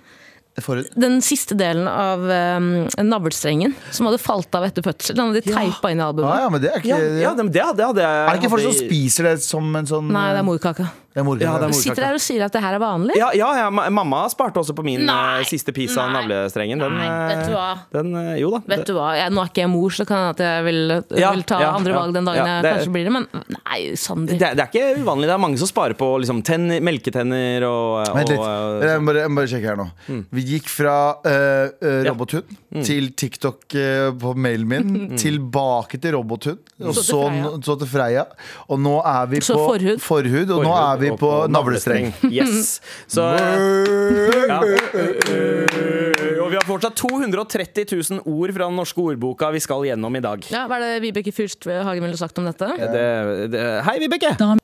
[0.61, 0.91] Forut.
[1.01, 2.67] Den siste delen av um,
[3.09, 5.17] navlestrengen som hadde falt av etter fødsel.
[5.17, 6.29] Den hadde de teipa inn i albumet.
[6.29, 8.67] Ah, ja, men det er ikke Ja, ja, det, det, det Er det ikke folk
[8.67, 10.91] som spiser det som en sånn Nei, det er morkaka.
[11.12, 11.44] Det er morkake.
[11.44, 13.16] Ja, det er Du sitter der og sier at det her er vanlig.
[13.20, 15.40] Ja, ja, ja, ma- mamma sparte også på min Nei.
[15.40, 16.22] eh, siste piece av Nei.
[16.22, 16.79] navlestrengen.
[16.81, 17.66] Den, Nei, eh, vet du hva?
[17.92, 18.61] Den, eh, jo da.
[18.66, 20.64] Vet du hva, jeg, Nå er ikke jeg mor, så kan det hende at jeg
[20.64, 23.05] vil, Ja, vil ta ja, andre ja, valg den dagen ja, jeg det- kanskje blir
[23.05, 23.12] det.
[23.12, 23.27] Men
[23.59, 24.33] nei, Sander.
[24.38, 25.27] Det, det er ikke uvanlig.
[25.29, 28.40] Det er mange som sparer på liksom, tenner, melketenner og, og Vent litt.
[28.40, 29.88] eh, Jeg må bare, jeg må bare sjekke her nå.
[30.33, 30.96] Vi gikk fra
[31.27, 32.11] uh, Ja.
[32.11, 32.48] robothund
[32.87, 37.51] til TikTok eh, på mailen min, tilbake til robothund, og Så til så, Freia.
[37.68, 38.25] så til Freia.
[38.70, 40.01] Og nå er vi Så på forhud.
[40.01, 42.11] forhud og nå er vi på, på navlestreng.
[42.31, 42.81] Yes.
[43.11, 44.59] Så, eh, ja.
[46.43, 50.25] Og vi har fortsatt 230 000 ord fra den norske ordboka vi skal gjennom i
[50.25, 50.49] dag.
[50.53, 52.69] Ja, Hva er det Vibeke Fyrst Hagen ville sagt om dette?
[52.79, 53.07] Det,
[53.53, 54.35] det, hei, Vibeke!
[54.41, 54.55] Da,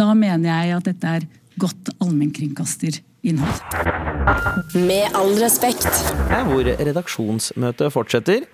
[0.00, 1.28] da mener jeg at dette er
[1.60, 1.94] godt
[3.24, 4.76] allmennkringkasterinnhold.
[4.86, 5.86] Med all respekt.
[6.30, 8.46] Her hvor redaksjonsmøtet fortsetter.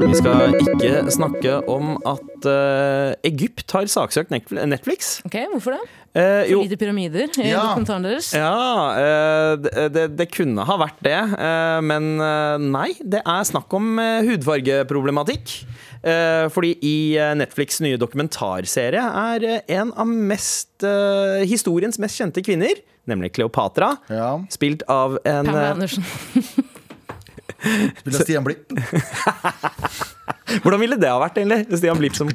[0.00, 5.20] Vi skal ikke snakke om at uh, Egypt har saksøkt Netflix.
[5.26, 5.80] Ok, Hvorfor det?
[6.16, 7.60] Uh, jo, Lite pyramider i Ja.
[7.60, 8.30] dokumentaren deres?
[8.34, 8.52] Ja,
[8.96, 12.16] uh, det, det, kunne ha vært det, eh, men
[12.72, 12.94] nei.
[13.00, 15.66] Det er snakk om hudfargeproblematikk.
[16.06, 20.84] Eh, Fordi i eh, Netflix' nye dokumentarserie er eh, en av mest,
[21.48, 22.78] historiens mest kjente kvinner,
[23.10, 24.30] nemlig Kleopatra, Ja.
[24.52, 26.04] spilt av en Pamela Andersen.
[27.56, 28.68] Spilt av Stian Blipp?
[30.62, 31.78] Hvordan ville det ha vært, egentlig?
[31.80, 32.28] Stian Blipp som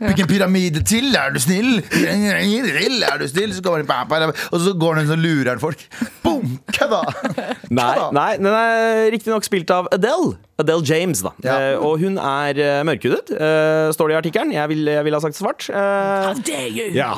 [0.00, 1.76] Hvilken pyramide til, er du snill?
[1.84, 3.52] Er du snill?
[3.54, 5.84] Så kommer han, og så går han og så lurer folk.
[6.24, 6.56] Boom!
[6.86, 7.52] Kødda!
[7.76, 10.36] Nei, nei den er riktignok spilt av Adele.
[10.62, 11.34] Adele James, da.
[11.44, 11.56] Ja.
[11.56, 14.54] Eh, og hun er uh, mørkhudet, uh, står det i artikkelen.
[14.54, 15.66] Jeg vil, vil ha sagt svart.
[15.68, 16.92] How dare you!
[16.96, 17.12] ja.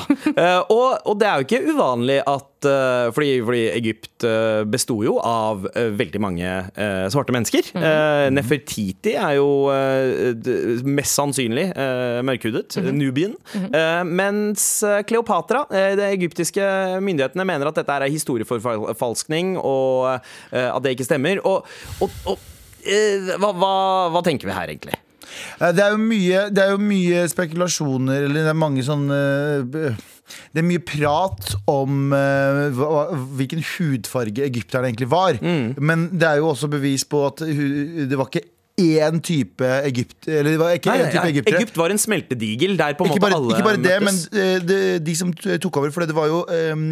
[0.67, 5.15] Og, og det er jo ikke uvanlig at eh, fordi, fordi Egypt uh, besto jo
[5.23, 7.69] av eh, veldig mange eh, svarte mennesker.
[7.79, 10.35] Eh, Nefertiti er jo eh,
[10.83, 12.79] mest sannsynlig uh, mørkhudet.
[12.93, 13.35] Nubian.
[13.55, 16.63] Eh, mens eh, Kleopatra, eh, de egyptiske
[17.05, 20.09] myndighetene, mener at dette er historieforfalskning, og
[20.51, 21.39] eh, at det ikke stemmer.
[21.47, 21.67] Og,
[22.01, 22.37] og, og
[22.83, 23.73] eh, hva, hva,
[24.13, 24.99] hva tenker vi her, egentlig?
[25.59, 29.19] Eh, Det er jo mye, det er jo mye spekulasjoner, eller det er mange sånne
[29.85, 30.07] eh,
[30.53, 33.03] Det er mye prat om uh, hva,
[33.39, 35.39] hvilken hudfarge egypterne egentlig var.
[35.41, 38.47] Men det er jo også bevis på at det var ikke
[38.79, 41.59] én type Egypt Eller det var ikke én type egyptere.
[41.61, 44.27] Egypt var en smeltedigel der på en måte bare, alle ikke bare det, møttes.
[44.33, 46.85] men de, de som tok over For det var jo um,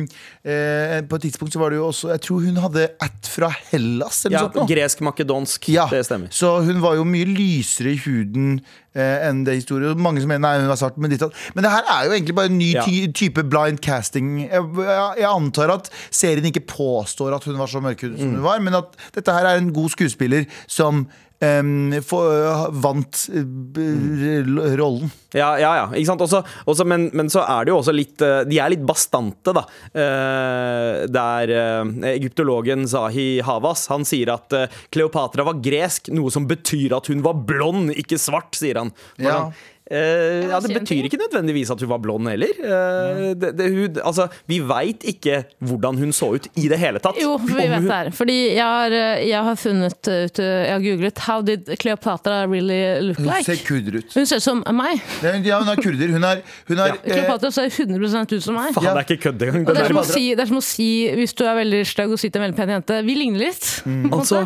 [0.46, 3.52] eh, På et tidspunkt så var det jo også Jeg tror hun hadde ett fra
[3.72, 4.72] Hellas eller ja, noe sånt.
[4.72, 5.68] Gresk-makedonsk.
[5.74, 6.32] Ja, Det stemmer.
[6.34, 8.60] Så hun var jo mye lysere i huden
[8.98, 10.00] eh, enn det historien.
[10.02, 10.98] Mange som mener nei, hun var svart.
[10.98, 11.22] Men, ditt,
[11.54, 12.86] men det her er jo egentlig bare en ny Ja.
[12.88, 14.32] ty type blind casting.
[14.48, 18.24] Jeg, jeg, jeg antar at serien ikke påstår at hun var så mørkhudet Mm.
[18.24, 21.06] som hun var, men at dette her er en god skuespiller som
[21.44, 25.12] em, få- vant eh, rollen.
[25.36, 26.24] Ja, ja, ja, ikke sant?
[26.26, 29.54] Også, også, men, men så er det jo også litt eh, De er litt bastante,
[29.54, 29.66] da.
[29.94, 36.48] Eh, der eh, egyptologen Zahi Havas Han sier at eh, Kleopatra var gresk, noe som
[36.50, 38.94] betyr at hun var blond, ikke svart, sier han.
[39.22, 39.38] Ja.
[39.48, 39.54] han
[39.92, 42.52] eh, ja, Det betyr ikke nødvendigvis at hun var blond heller.
[42.60, 47.00] Eh, det, det, hun, altså, vi veit ikke hvordan hun så ut i det hele
[47.04, 47.20] tatt.
[47.22, 48.12] Jo, vi vet hun- det her.
[48.18, 53.20] Fordi jeg har, jeg har funnet ut Jeg har googlet 'How did Cleopatra really look
[53.20, 54.14] like?' Hun ser kurder ut.
[54.14, 55.02] Hun ser ut som meg.
[55.24, 56.12] Ja, hun er kurder.
[56.12, 58.74] Hun er, hun er eh, Cleopatra ser 100% ut som meg.
[58.74, 59.66] Faen, det er ikke kødd engang.
[59.66, 61.86] Det, Det er som å si, det er som å si, hvis du er veldig
[61.88, 63.66] stygg og sitter en veldig pen jente Vi ligner litt.
[63.86, 64.10] Mm.
[64.12, 64.44] Altså-?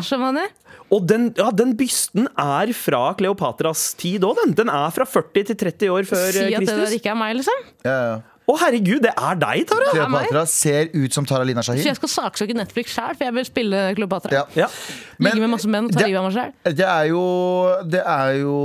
[0.92, 4.52] Og den, ja, den bysten er fra Kleopatras tid òg, den.
[4.58, 6.36] Den er fra 40 til 30 år før Kristus.
[6.36, 7.64] Si at at det der ikke er meg, liksom.
[7.86, 8.20] ja, ja.
[8.42, 9.90] Å, herregud, det er deg, Tara!
[9.94, 13.46] Kleopatra ser ut som Tara Lina Så jeg skal saksøke Netflix sjæl, for jeg vil
[13.46, 14.34] spille Kleopatra.
[14.34, 14.42] Ja.
[14.64, 14.68] Ja.
[15.22, 16.74] Ligge med masse menn og ta det- livet av meg sjæl.
[16.80, 17.22] Det er jo
[17.94, 18.56] Det er jo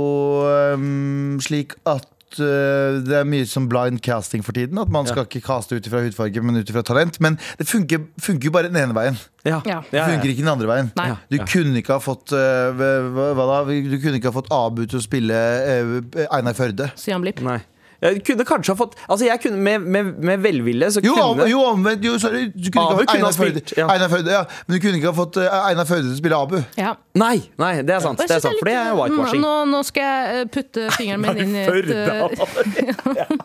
[0.74, 4.78] um, slik at øh, det er mye som blind casting for tiden.
[4.78, 7.20] At man skal ikke caste ut ifra hudfarge, men ut ifra talent.
[7.24, 9.16] Men det funker, funker jo bare den ene veien.
[9.46, 9.62] Ja.
[9.64, 9.80] Ja.
[9.90, 10.92] Det funker ikke den andre veien.
[10.98, 11.08] Nei.
[11.32, 13.58] Du kunne ikke ha fått uh, hva, hva da?
[13.68, 16.92] Du kunne ikke ha fått Abu til å spille uh, Einar Førde.
[16.98, 17.42] Sian han Blipp.
[17.46, 17.60] Nei.
[17.98, 21.48] Jeg kunne kanskje ha fått Altså, jeg kunne med, med, med velvilje så Jo, kunne
[21.50, 22.04] jo omvendt.
[22.06, 22.44] Jo, sorry.
[22.54, 23.86] Du kunne Abu ikke ha fått Einar ja.
[23.94, 24.42] Einar Førde ja.
[24.66, 26.56] Men du kunne ikke ha fått øh, Einar Førde til å spille Abu.
[26.78, 26.92] Ja.
[27.18, 28.22] Nei, nei, det er sant.
[28.22, 29.42] Det er sant for det er whitewashing.
[29.42, 32.22] Nå, nå skal jeg eh, putte fingeren min inn i et eh,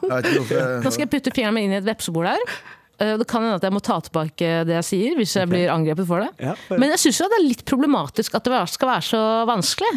[0.84, 2.46] Nå skal jeg putte fingeren min inn i et vepsebol her.
[3.02, 5.74] Eh, Det kan hende at jeg må ta tilbake det jeg sier, hvis jeg blir
[5.74, 6.30] angrepet for det.
[6.46, 9.96] Ja, for- Men jeg syns det er litt problematisk at det skal være så vanskelig.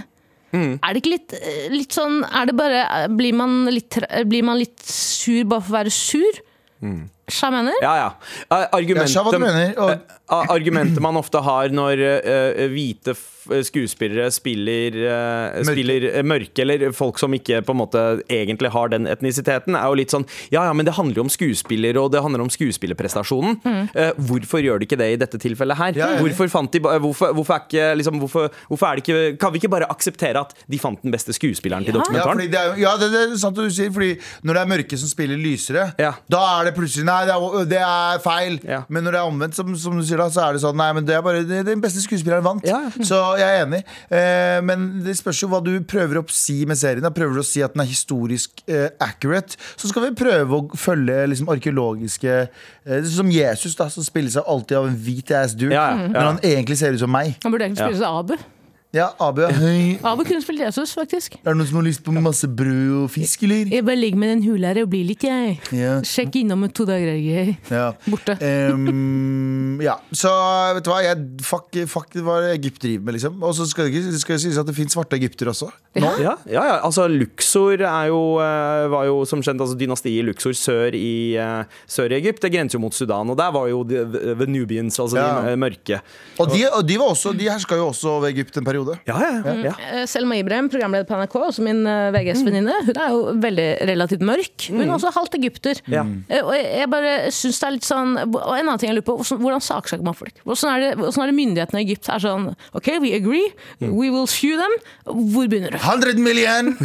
[0.55, 0.79] Mm.
[0.79, 3.97] Er det ikke litt, eh, litt sånn Er det bare Blir man litt,
[4.31, 6.39] blir man litt sur bare for å være sur?
[6.85, 7.01] Mm.
[7.27, 7.75] Sja mener?
[7.83, 8.11] Ja, ja.
[8.47, 9.73] Eh, Argumentet, mener.
[9.83, 13.25] Og, eh, argumentet man ofte har når eh, hvite f
[13.67, 15.73] skuespillere spiller, eh, Mørke.
[15.73, 19.87] spiller eh, mørke, eller folk som ikke på en måte egentlig har den etnisiteten, er
[19.91, 22.51] jo litt sånn Ja, ja, men det handler jo om skuespiller, og det handler om
[22.53, 23.59] skuespillerprestasjonen.
[23.95, 25.93] Eh, hvorfor gjør de ikke det i dette tilfellet her?
[25.97, 26.21] Ja, ja, ja.
[26.23, 29.59] hvorfor, fant de, hvorfor, hvorfor, er ikke, liksom, hvorfor, hvorfor er det ikke Kan vi
[29.63, 31.97] ikke bare akseptere at de fant den beste skuespilleren til Ja.
[31.97, 32.39] Ja, dokumentaren?
[32.39, 33.91] fordi det er, ja det, det er sant du sier.
[33.93, 34.15] Fordi
[34.47, 36.13] når det er mørke som spiller lysere, Ja.
[36.31, 38.59] da er det plutselig Nei, det er, det er feil.
[38.67, 38.83] Ja.
[38.89, 40.91] Men når det er omvendt, som, som du sier da, så er det sånn Nei,
[40.93, 42.67] men det er bare det, den beste skuespilleren vant.
[42.67, 43.05] Ja, ja.
[43.07, 43.83] Så jeg er enig.
[44.09, 47.05] Eh, men det spørs jo hva du prøver å si med serien.
[47.05, 47.13] Da.
[47.15, 50.81] Prøver du å si at den er historisk eh, accurate, så skal vi prøve å
[50.81, 55.57] følge liksom, arkeologiske eh, Som Jesus, da, som spiller seg alltid av en hvit ass
[55.57, 55.75] dude.
[55.75, 56.13] Ja, ja, ja.
[56.17, 57.37] Når han egentlig ser ut som meg.
[57.45, 58.56] Han burde egentlig spille seg Abu.
[58.97, 59.51] Ja, Abu, ja.
[59.53, 59.99] Hei.
[60.09, 61.35] Abu kunne spilt Jesus, faktisk.
[61.43, 63.69] Er det noen som har lyst på masse brød og fisk, eller?
[63.75, 65.59] Jeg bare ligger med den hula her og blir litt, jeg.
[65.77, 65.99] Ja.
[66.07, 67.57] Sjekk innom om to dager, jeg.
[67.69, 67.91] Ja.
[68.09, 68.39] Borte.
[68.41, 70.33] Um, ja, så
[70.79, 73.37] vet du hva jeg, fuck, fuck hva Egypt driver med, liksom.
[73.45, 75.69] Og så skal det ikke- det sies at det finnes svarte egyptere også.
[75.97, 76.13] Nå.
[76.21, 80.53] Ja, ja, ja, altså Luxor er jo, eh, var jo som kjent altså, dynastiet Luxor
[80.57, 82.41] sør i, eh, sør i Egypt.
[82.41, 84.05] Det grenser jo mot Sudan, og der var jo the,
[84.37, 85.43] the Nubians, altså Ja.
[85.51, 86.01] de mørke.
[86.39, 88.86] Og de, og de, var også, de herska jo også over Egypt en periode.
[89.09, 89.55] Ja, ja, ja.
[89.69, 89.73] ja.
[89.93, 94.25] Eh, Selma Ibrahim, programleder på NRK, også min eh, VGS-venninne, hun er jo veldig relativt
[94.27, 94.67] mørk.
[94.71, 95.81] Hun er også halvt egypter.
[95.91, 96.05] Ja.
[96.29, 99.09] Eh, Og jeg bare syns det er litt sånn Og en annen ting jeg lurer
[99.09, 100.35] på, hvordan- saksøker man folk?
[100.45, 103.47] Hvordan er, det, hvordan er det myndighetene i Egypt er sånn OK, we agree,
[103.81, 104.75] we will sue them.
[105.07, 105.79] Hvor begynner du?
[105.81, 106.77] 100 million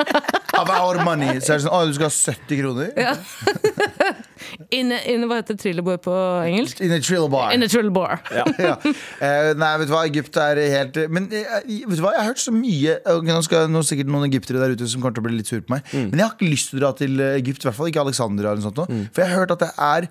[0.60, 1.40] of our money!
[1.40, 2.94] Så er det sånn, å, du skal ha 70 kroner?
[4.70, 6.14] In, in, hva heter trillebår på
[6.46, 6.80] engelsk?
[6.84, 7.52] In a trillabar.
[7.54, 8.20] In a thrillerbår.
[8.68, 8.76] ja.
[8.80, 12.30] Eh, nei, vet du hva, Egypt er helt Men uh, vet du hva, jeg har
[12.32, 15.16] hørt så mye okay, Nå skal nå er sikkert noen egyptere der ute som kommer
[15.18, 15.86] til å bli litt sur på meg.
[15.92, 18.04] Men jeg har ikke lyst til å dra til eh, Egypt, i hvert fall ikke
[18.04, 18.52] Alexandria.
[18.52, 19.02] Eller noe sånt, Mm.
[19.12, 20.06] For jeg har hørt at det er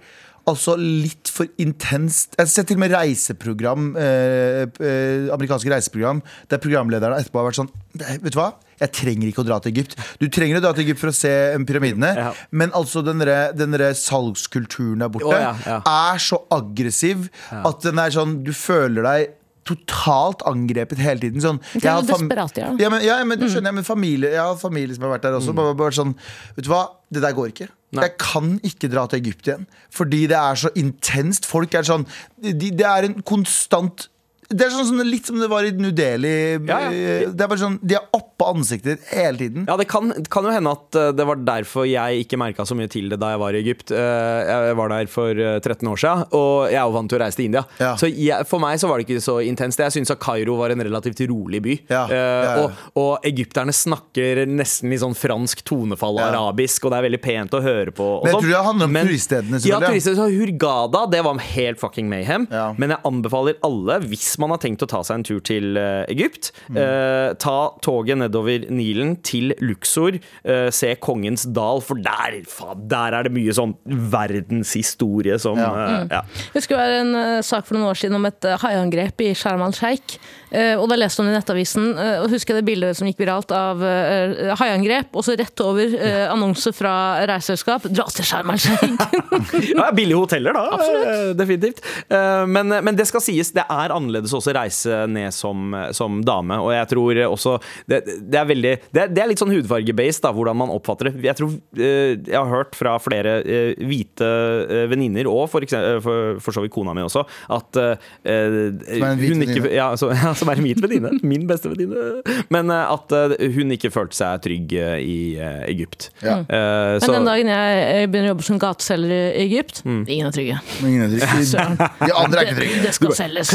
[0.50, 6.22] Altså litt for intenst Jeg har sett til og med reiseprogram eh, eh, Amerikanske reiseprogram
[6.52, 8.54] Der programlederne etterpå har vært sånn Vet du hva?
[8.80, 9.96] Jeg trenger ikke å dra til Egypt.
[10.22, 12.30] Du trenger å dra til Egypt for å se eh, pyramidene, Ja.
[12.52, 15.82] men altså den derre- salgskulturen der borte oh, ja, ja.
[15.86, 19.36] er så aggressiv at den er sånn Du føler deg
[19.70, 21.42] totalt angrepet hele tiden.
[21.44, 22.70] Sånn, er jeg har desperat, ja.
[22.82, 25.28] ja, men, ja, men du skjønner jeg, men familie, jeg har familie som har vært
[25.28, 25.54] der også.
[25.58, 26.16] Bare, bare sånn,
[26.58, 27.68] vet du hva, det der går ikke.
[27.98, 28.06] Nei.
[28.06, 29.68] Jeg kan ikke dra til Egypt igjen.
[29.94, 31.48] Fordi det er så intenst.
[31.50, 32.06] Folk er sånn
[32.38, 34.08] de, Det er en konstant
[34.50, 36.58] det er sånn sånn, litt som det var i New Delhi.
[36.68, 37.30] Ja, ja.
[37.30, 39.66] Det er bare sånn, De er oppå ansiktet ditt hele tiden.
[39.70, 42.74] Ja, det kan, kan jo hende at eh, det var derfor jeg ikke merka så
[42.78, 43.92] mye til det da jeg var i Egypt.
[43.94, 47.20] Eh, Jeg var der for eh, 13 år siden, og jeg er jo vant til
[47.20, 47.64] å reise til India.
[47.80, 47.92] Ja.
[48.00, 49.80] Så jeg, for meg så var det ikke så intenst.
[49.86, 51.76] Jeg syns Kairo var en relativt rolig by.
[51.94, 52.64] Eh.
[52.64, 57.22] Og, og egypterne snakker nesten i sånn fransk tonefall og arabisk, og det er veldig
[57.24, 58.10] pent å høre på.
[58.24, 58.48] Men jeg sånn.
[58.48, 60.26] tror det handler om Men- turiststedene, Ja, turiststedene.
[60.26, 62.50] Så Hurgada, det var helt fucking mayhem.
[62.82, 66.06] Men jeg anbefaler alle, hvis man har tenkt å ta seg en tur til eh,
[66.10, 66.78] Egypt, Mm.
[66.78, 73.14] eh, ta toget nedover Nilen til Luxor, eh, se Kongens dal, for der, faen, der
[73.20, 75.72] er det mye sånn verdenshistorie som Ja.
[76.02, 76.22] eh, ja.
[76.54, 79.62] Husker det var en sak for noen år siden om et uh, haiangrep i Sharm
[79.66, 80.18] el-Sheikh.
[80.52, 81.92] eh, og da leste hun i Nettavisen
[82.24, 85.86] og husker jeg det bildet som gikk viralt av uh, haiangrep, og så rett over
[85.94, 88.98] uh, annonse fra reiseselskap 'Dra til Sharm el-Sheikh'.
[89.80, 90.64] Ja, billige hoteller, da.
[90.80, 91.82] eh, Definitivt.
[92.10, 96.58] Eh, Men, men det skal sies, det er annerledes også reise ned som, som dame.
[96.62, 97.58] Og jeg tror også
[97.90, 101.10] Det, det er veldig det er, det er litt sånn hudfargebased, da, hvordan man oppfatter
[101.10, 101.24] det.
[101.26, 104.28] Jeg tror eh, Jeg har hørt fra flere eh, hvite
[104.70, 107.24] uh, venninner, og for, eksempel, for, for så vidt kona mi også,
[107.56, 109.72] at eh, Som er en hvit hun venninne.
[109.74, 109.90] ja,
[110.24, 111.12] ja, Som er en hvit venninne.
[111.26, 112.22] Min beste venninne.
[112.54, 116.10] Men eh, at eh, hun ikke følte seg trygg eh, i eh, Egypt.
[116.24, 116.40] Ja.
[116.46, 120.02] Uh, Men så- den dagen jeg eh, begynner å jobbe som gateselger i Egypt, Mm.
[120.12, 120.56] ingen er trygge.
[120.84, 121.88] Ingen er trygge.
[122.10, 122.80] De andre er ikke trygge.
[122.84, 123.50] det skal selges.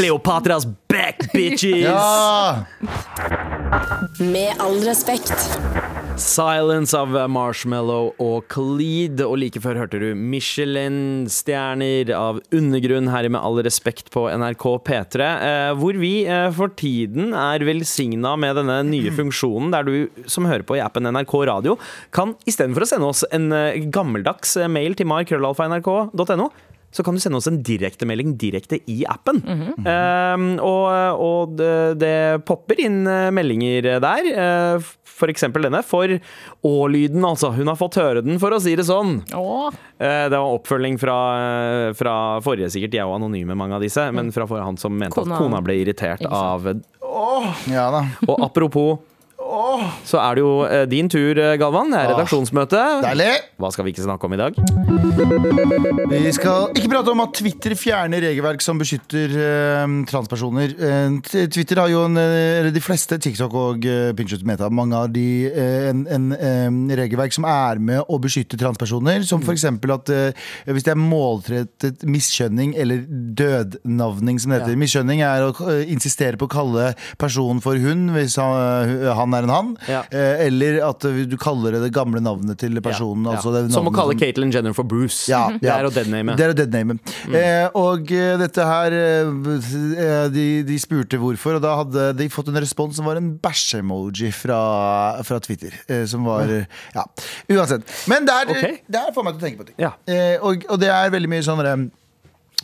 [0.64, 1.76] Cleopatras back, bitches!
[1.76, 2.64] Ja!
[4.18, 5.58] Med all respekt.
[6.16, 9.18] Silence av Marshmallow og Khalid.
[9.24, 14.66] Og like før hørte du Michelin-stjerner av Undergrunn her i Med all respekt på NRK
[14.86, 15.30] P3.
[15.48, 20.46] Eh, hvor vi eh, for tiden er velsigna med denne nye funksjonen der du som
[20.46, 21.78] hører på i appen NRK Radio,
[22.14, 26.52] kan istedenfor å sende oss en eh, gammeldags mail til markrøllalfa.nrk.no
[26.94, 29.40] så kan du sende oss en direktemelding direkte i appen.
[29.82, 32.14] Eh, og og det, det
[32.46, 34.28] popper inn eh, meldinger der.
[34.34, 35.78] eh, for eksempel denne.
[35.86, 36.10] For
[36.66, 37.52] Å-lyden, altså.
[37.54, 39.20] Hun har fått høre den, for å si det sånn.
[39.34, 39.70] Åh,
[40.04, 41.14] Eh, det var oppfølging fra,
[41.94, 42.90] fra forrige, sikkert.
[42.92, 44.02] De er jo anonyme, mange av disse.
[44.12, 46.66] Men fra forrige han som mente Kona- at kona ble irritert av
[47.00, 47.46] Åh!
[47.70, 48.00] ja da.
[48.26, 48.98] Og apropos
[50.04, 51.92] så er det jo eh, din tur, eh, Galvan.
[51.92, 52.80] Det er redaksjonsmøte.
[53.04, 53.30] Deilig.
[53.60, 54.56] Hva skal vi ikke snakke om i dag?
[56.10, 60.74] Vi skal ikke prate om at Twitter fjerner regelverk som beskytter eh, transpersoner.
[60.74, 61.18] Eh,
[61.52, 65.26] Twitter har jo en, eh, eller de fleste, TikTok og Pinterest Meta, mange av de
[65.54, 69.24] en, en eh, regelverk som er med å beskytte transpersoner.
[69.28, 69.66] Som f.eks.
[69.68, 74.80] at eh, hvis det er målrettet miskjønning eller dødnavning, som det heter.
[74.80, 79.52] Miskjønning er å insistere på å kalle personen for hun hvis han, han er en
[79.54, 79.70] han.
[79.90, 80.02] Ja.
[80.10, 83.26] eh, eller at eh, du kaller det det gamle navnet til personen.
[83.28, 83.36] Ja.
[83.38, 85.26] Altså det Som å kalle som- Caitlyn Jenner for Bruce.
[85.30, 86.36] ja, Det er å deadname.
[86.38, 86.98] Det er å deadname.
[87.32, 92.48] Eh, og eh, dette her eh, de, de spurte hvorfor, og da hadde de fått
[92.52, 94.60] en respons som var en bæsj-emoji fra,
[95.26, 95.74] fra Twitter.
[95.88, 96.50] Eh, som var
[96.94, 97.04] Ja,
[97.50, 97.82] uansett.
[98.10, 98.78] Men det er, okay.
[98.86, 99.78] det er får meg til å tenke på ting.
[99.80, 99.94] Ja.
[100.06, 101.62] Eh, og, og det er veldig mye sånn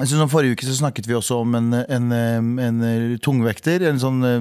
[0.00, 3.84] jeg synes om Forrige uke så snakket vi også om en, en, en, en tungvekter.
[3.90, 4.38] En sånn eh,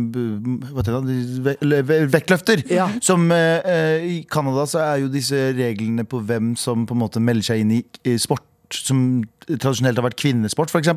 [0.72, 2.64] hva det, vektløfter.
[2.72, 2.88] Ja.
[3.04, 7.04] Som eh, eh, I Canada så er jo disse reglene på hvem som på en
[7.04, 8.46] måte melder seg inn i, i sport
[8.76, 9.24] som
[9.58, 10.92] tradisjonelt har vært kvinnesport, f.eks.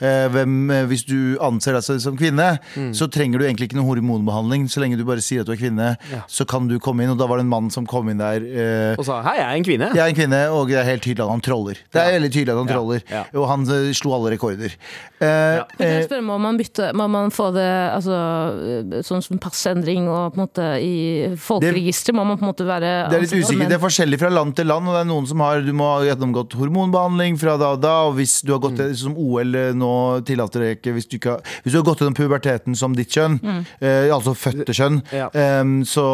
[0.00, 2.92] Eh, eh, hvis du anser deg som kvinne, Mm.
[2.94, 4.64] så trenger du egentlig ikke noe hormonbehandling.
[4.70, 5.96] Så lenge du bare sier at du er kvinne,
[6.28, 7.10] så kan du komme inn.
[7.10, 8.40] Og da var det en mann som kom inn der.
[8.40, 9.94] Eh, Og sa 'hei, jeg er en kvinne'.
[9.94, 11.76] jeg er en kvinne, og det er helt tydelig at han troller.
[11.92, 12.18] Det er Ja.
[12.18, 13.24] veldig tydelig at han troller ja.
[13.34, 14.72] Og han uh, slo alle rekorder.
[15.20, 15.64] Eh, Ja.
[15.64, 20.08] Kan eh, jeg spørre, Må man bytte, må man få det altså, sånn som passendring
[20.08, 22.14] og på en måte i folkeregisteret?
[22.14, 23.68] Må man på en måte være det er litt altså, usikkert.
[23.68, 24.88] Det er forskjellig fra land til land.
[24.88, 28.14] Og det er noen som har Du må ha gjennomgått hormonbehandling fra da da, og
[28.16, 29.90] hvis du har gått som OL eh, nå
[30.28, 33.10] tillater det ikke hvis du, ikke har, hvis du har gått gjennom puberteten som ditt
[33.12, 33.36] kjønn,
[33.82, 35.28] eh, altså fødte kjønn, Ja.
[35.34, 36.06] eh, så,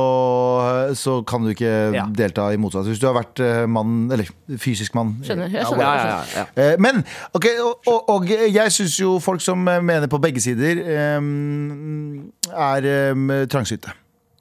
[0.99, 2.07] så kan du ikke Ja.
[2.11, 2.87] delta i motsatt.
[2.89, 4.29] Hvis du har vært eh, mann, eller
[4.59, 5.15] fysisk mann.
[5.25, 5.85] Skjønner, jeg skjønner.
[5.85, 6.73] Ja, ja, ja, ja.
[6.73, 7.05] Eh, Men
[7.35, 11.21] ok, og, og, og jeg syns jo folk som eh, mener på begge sider, eh,
[12.59, 13.93] er eh, trangsynte.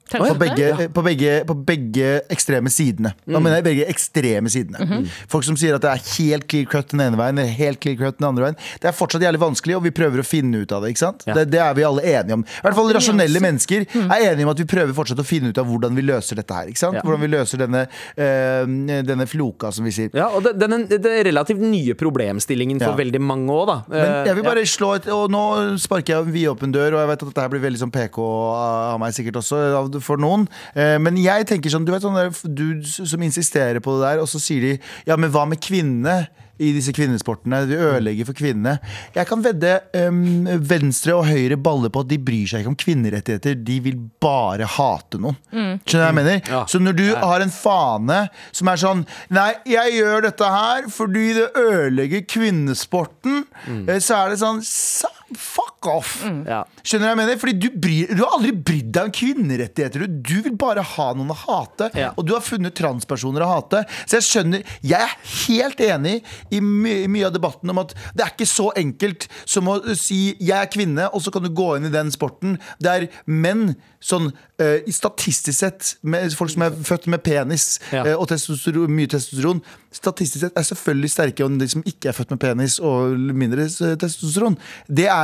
[0.08, 3.12] På begge, på, begge, på begge ekstreme sidene.
[3.26, 4.78] Nå mener jeg begge ekstreme sidene.
[4.80, 5.06] Mhm.
[5.28, 7.96] Folk som sier at det er helt clear cut den ene veien, eller helt clear
[8.00, 8.56] cut den andre veien.
[8.80, 10.90] Det er fortsatt jævlig vanskelig, og vi prøver å finne ut av det.
[10.94, 11.24] ikke sant?
[11.28, 11.34] Ja.
[11.34, 12.44] Det, det er vi alle enige om.
[12.44, 14.10] I hvert fall rasjonelle mennesker Mm.
[14.12, 16.52] er enige om at vi prøver fortsatt å finne ut av hvordan vi løser dette
[16.54, 16.66] her.
[16.68, 16.94] ikke sant?
[16.98, 17.02] Ja.
[17.04, 20.10] Hvordan vi løser denne, øh, denne floka, som vi sier.
[20.14, 22.96] Ja, og det, den, det er relativt nye problemstillingen for Ja.
[22.96, 23.76] veldig mange òg, da.
[23.88, 27.00] Men jeg vil Eh, bare slå et Og nå sparker jeg en vidåpen dør, og
[27.00, 30.48] jeg vet at dette her blir veldig sånn PK av meg sikkert også, for noen.
[30.74, 34.28] Eh, Men jeg tenker sånn, du vet sånne dudes som insisterer på det der, og
[34.28, 36.26] så sier de ja, men hva med kvinnene?
[36.58, 37.60] I disse kvinnesportene.
[37.70, 38.80] De ødelegger for kvinnene.
[39.14, 39.76] Jeg kan vedde
[40.08, 43.54] um, venstre og høyre baller på at de bryr seg ikke om kvinnerettigheter.
[43.62, 45.38] De vil bare hate noen.
[45.54, 46.40] Skjønner du hva jeg mener?
[46.50, 46.64] Ja.
[46.66, 48.18] Så når du har en fane
[48.50, 53.86] som er sånn Nei, jeg gjør dette her fordi det ødelegger kvinnesporten, mm.
[54.02, 56.22] så er det sånn "Sa- Fuck off!
[56.48, 56.62] ja.
[56.82, 57.38] Skjønner du hva jeg mener?
[57.40, 60.04] Fordi du, bryr, du har aldri brydd deg om kvinnerettigheter.
[60.04, 61.90] Du, du vil bare ha noen å hate.
[61.98, 62.12] Ja.
[62.16, 63.84] Og du har funnet transpersoner å hate.
[64.06, 65.14] Så jeg skjønner Jeg er
[65.44, 66.14] helt enig
[66.54, 70.36] i my, mye av debatten om at det er ikke så enkelt som å si
[70.38, 72.58] 'jeg er kvinne', og så kan du gå inn i den sporten.
[72.80, 74.30] Det er menn sånn
[74.62, 78.04] uh, statistisk sett, med folk som er født med penis Ja.
[78.06, 79.62] uh, og testosteron, mye testosteron,
[79.92, 83.66] statistisk sett er selvfølgelig sterkere enn de som ikke er født med penis og mindre
[83.98, 84.56] testosteron.
[84.86, 85.17] Det er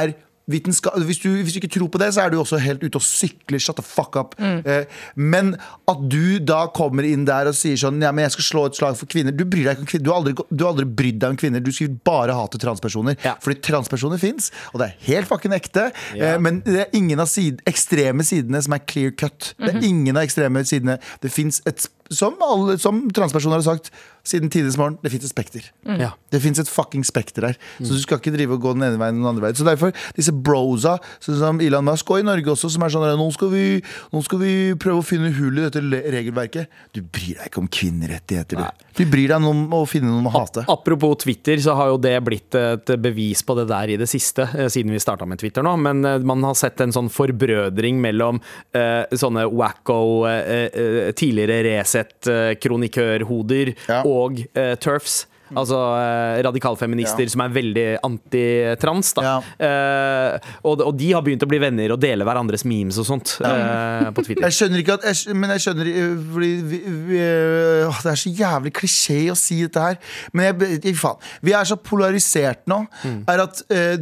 [0.51, 3.01] vitenska hvis, du, hvis du ikke tror på det, så er du også helt ute
[3.01, 3.61] og sykler.
[3.63, 4.35] Shut the fuck up.
[4.41, 4.85] Eh,
[5.17, 5.55] men
[5.91, 8.79] at du da kommer inn der og sier sånn Ja, men jeg skal slå et
[8.79, 9.35] slag for kvinner.
[9.35, 10.05] Du bryr deg ikke om kvinner.
[10.05, 11.65] Du har aldri, du har aldri brydd deg om kvinner.
[11.65, 13.19] Du skriver bare hate transpersoner.
[13.25, 13.37] Ja.
[13.45, 15.89] Fordi transpersoner fins, og det er helt fucking ekte.
[16.13, 16.35] Ja.
[16.35, 19.55] Eh, men det er ingen av side, ekstreme sidene som er clear cut.
[19.61, 21.01] Det er ingen av ekstreme sidene.
[21.25, 23.93] Det fins et som, alle, som transpersoner har sagt
[24.25, 25.67] siden tidenes morgen, det fins et spekter.
[26.01, 26.15] Ja.
[26.33, 27.59] Det fins et fucking spekter her.
[27.77, 29.59] Så du skal ikke drive og gå den ene veien og den andre veien.
[29.59, 33.05] Så derfor, disse brosa, sånn som Elon Musk, og i Norge også, som er sånn
[33.21, 33.67] nå skal, vi,
[34.15, 35.83] nå skal vi prøve å finne hull i dette
[36.15, 36.73] regelverket.
[36.97, 38.89] Du bryr deg ikke om kvinnerettigheter, du.
[38.95, 40.65] Du bryr deg om å finne noen å hate.
[40.73, 44.49] Apropos Twitter, så har jo det blitt et bevis på det der i det siste,
[44.57, 45.77] eh, siden vi starta med Twitter nå.
[45.85, 48.41] Men eh, man har sett en sånn forbrødring mellom
[48.73, 50.01] eh, sånne wacko,
[51.19, 51.69] tidligere eh,
[52.05, 54.03] tidligere Resett-kronikørhoder Ja.
[54.07, 55.29] og uh, turfs.
[55.57, 57.33] Altså eh, radikalfeminister Ja.
[57.35, 59.13] som er veldig antitrans.
[59.23, 59.35] Ja.
[59.59, 63.37] Eh, og, og de har begynt å bli venner og dele hverandres memes og sånt
[63.45, 64.45] eh, på Twitter.
[64.49, 67.19] Jeg skjønner ikke at jeg, Men jeg skjønner øh, Fordi vi, vi,
[67.87, 69.99] å, Det er så jævlig klisjé å si dette her.
[70.37, 72.81] Men jeg, faen Vi er så polarisert nå.
[73.31, 73.97] Er at eh,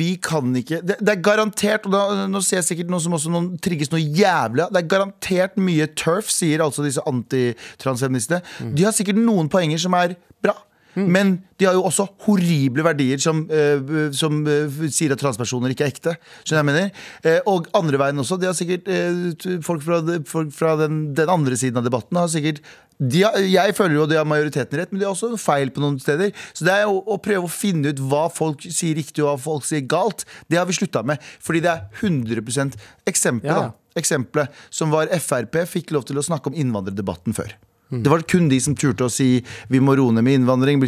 [0.00, 3.14] vi kan ikke det, det er garantert Og da, nå ser jeg sikkert noe som
[3.16, 4.66] også noen trigges noe jævlig.
[4.74, 8.40] Det er garantert mye turf, sier altså disse antitransfeministene.
[8.76, 10.54] De har sikkert noen poenger som er bra.
[10.96, 15.86] Men de har jo også horrible verdier som, øh, som øh, sier at transpersoner ikke
[15.86, 16.16] er ekte.
[16.42, 17.02] Skjønner jeg mener?
[17.24, 18.38] Eh, og andre veien også.
[18.40, 22.30] De har sikkert øh, Folk fra, folk fra den, den andre siden av debatten har
[22.30, 22.62] sikkert
[23.00, 25.70] de har, Jeg føler jo at de har majoriteten rett, men de har også feil
[25.72, 26.34] på noen steder.
[26.52, 29.38] Så det er jo å prøve å finne ut hva folk sier riktig og hva
[29.40, 30.26] folk sier galt.
[30.52, 31.22] Det har vi slutta med.
[31.40, 32.76] Fordi det er 100
[33.08, 33.70] Eksempelet, Ja, ja.
[33.70, 33.76] da.
[33.96, 37.56] Eksempelet som var Frp, fikk lov til å snakke om innvandrerdebatten før.
[37.90, 40.78] Det var kun de som turte å si vi må roe ned med innvandring.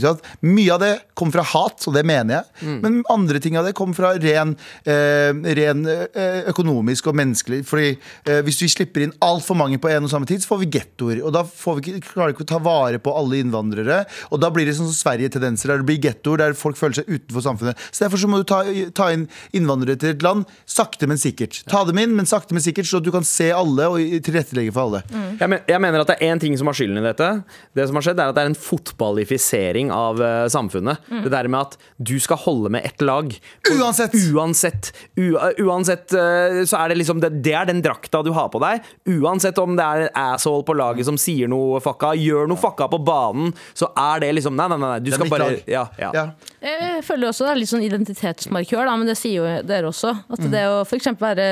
[0.46, 2.76] Mye av det kom fra hat, og det mener jeg.
[2.84, 4.54] Men andre ting av det kom fra ren,
[4.86, 7.62] eh, ren eh, økonomisk og menneskelig.
[7.68, 10.62] Fordi eh, hvis vi slipper inn altfor mange på en og samme tid, så får
[10.62, 11.22] vi gettoer.
[11.26, 14.02] Og da får vi ikke, klarer vi ikke å ta vare på alle innvandrere.
[14.30, 17.10] Og da blir det sånn som Sverige-tendenser, der det blir gettoer, der folk føler seg
[17.10, 17.82] utenfor samfunnet.
[17.90, 18.62] Så derfor så må du ta,
[18.94, 21.64] ta inn innvandrere til et land, sakte, men sikkert.
[21.70, 24.86] Ta dem inn, men sakte, men sikkert, så du kan se alle og tilrettelegge for
[24.86, 25.02] alle.
[25.40, 27.28] Jeg, men, jeg mener at det er én ting som har skylden i dette.
[27.76, 31.02] Det som har skjedd er at det er en fotballifisering av uh, samfunnet.
[31.08, 33.32] Det der med at du skal holde med ett lag.
[33.72, 34.14] Uansett!
[34.32, 38.50] Uansett, u, uansett uh, så er det liksom det, det er den drakta du har
[38.52, 38.84] på deg.
[39.18, 42.88] Uansett om det er en asshole på laget som sier noe fucka, gjør noe fucka
[42.92, 44.96] på banen, så er det liksom Nei, nei, nei.
[45.02, 46.10] Du er skal bare ja, ja.
[46.14, 46.24] Ja.
[46.62, 50.12] Jeg føler også det er litt sånn identitetsmarkør, da, men det sier jo dere også.
[50.32, 51.08] At det å f.eks.
[51.18, 51.46] være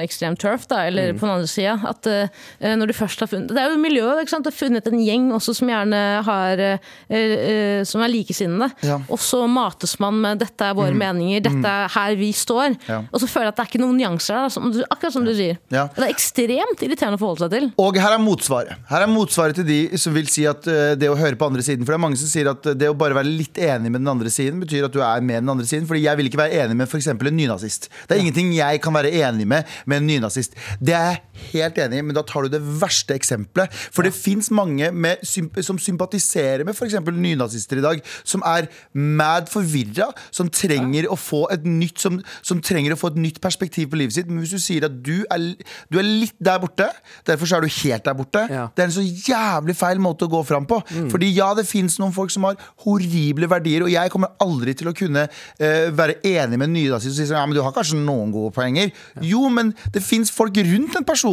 [0.00, 2.44] ekstrem altså turf, da, eller på den andre sida At uh,
[2.78, 5.30] når du først har funnet Det er jo miljøet ikke sant, og funnet en gjeng
[5.36, 8.70] også som gjerne har uh, uh, Som er likesinnede.
[8.86, 8.98] Ja.
[9.00, 9.06] Mm.
[9.14, 12.76] Og så mates man med 'dette er våre meninger', 'dette er her vi står'.
[12.88, 13.00] Ja.
[13.10, 15.24] Og så føler jeg at det er ikke noen nyanser der, som du, akkurat som
[15.26, 15.58] du sier.
[15.72, 15.86] Ja.
[15.94, 17.68] Det er ekstremt irriterende å forholde seg til.
[17.80, 18.84] Og her er motsvaret.
[18.90, 21.64] Her er motsvaret til de som vil si at eh, det å høre på andre
[21.64, 24.02] siden For det er mange som sier at det å bare være litt enig med
[24.02, 25.88] den andre siden betyr at du er med den andre siden.
[25.90, 27.10] Fordi jeg vil ikke være enig med f.eks.
[27.12, 27.90] en nynazist.
[28.06, 30.56] Det er ingenting jeg kan være enig med med en nynazist.
[30.80, 31.22] Det er jeg
[31.52, 33.72] helt enig men da tar du det verste eksempelet.
[33.94, 36.96] For det fins mange med, som sympatiserer med f.eks.
[37.10, 42.60] nynazister i dag, som er mad forvirra, som trenger å få et nytt som, som
[42.64, 44.30] trenger å få et nytt perspektiv på livet sitt.
[44.30, 45.46] Men hvis du sier at du er,
[45.92, 46.88] du er litt der borte,
[47.28, 48.66] derfor så er du helt der borte, Ja.
[48.74, 50.80] det er en så jævlig feil måte å gå fram på.
[51.12, 54.90] Fordi ja, det fins noen folk som har horrible verdier, og jeg kommer aldri til
[54.90, 57.74] å kunne uh, være enig med en nynazist som sier sånn, ja, men du har
[57.76, 58.90] kanskje noen gode poenger.
[59.24, 61.29] Jo, men det fins folk rundt en person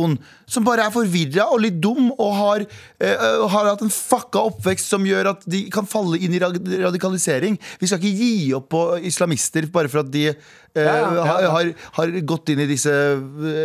[0.48, 2.64] som bare er forvirra og litt dum og har,
[3.04, 7.58] uh, har hatt en fucka oppvekst som gjør at de kan falle inn i radikalisering.
[7.82, 10.38] Vi skal ikke gi opp på islamister bare for at de uh,
[10.78, 11.26] ja, ja.
[11.28, 12.94] Har, har, har gått inn i disse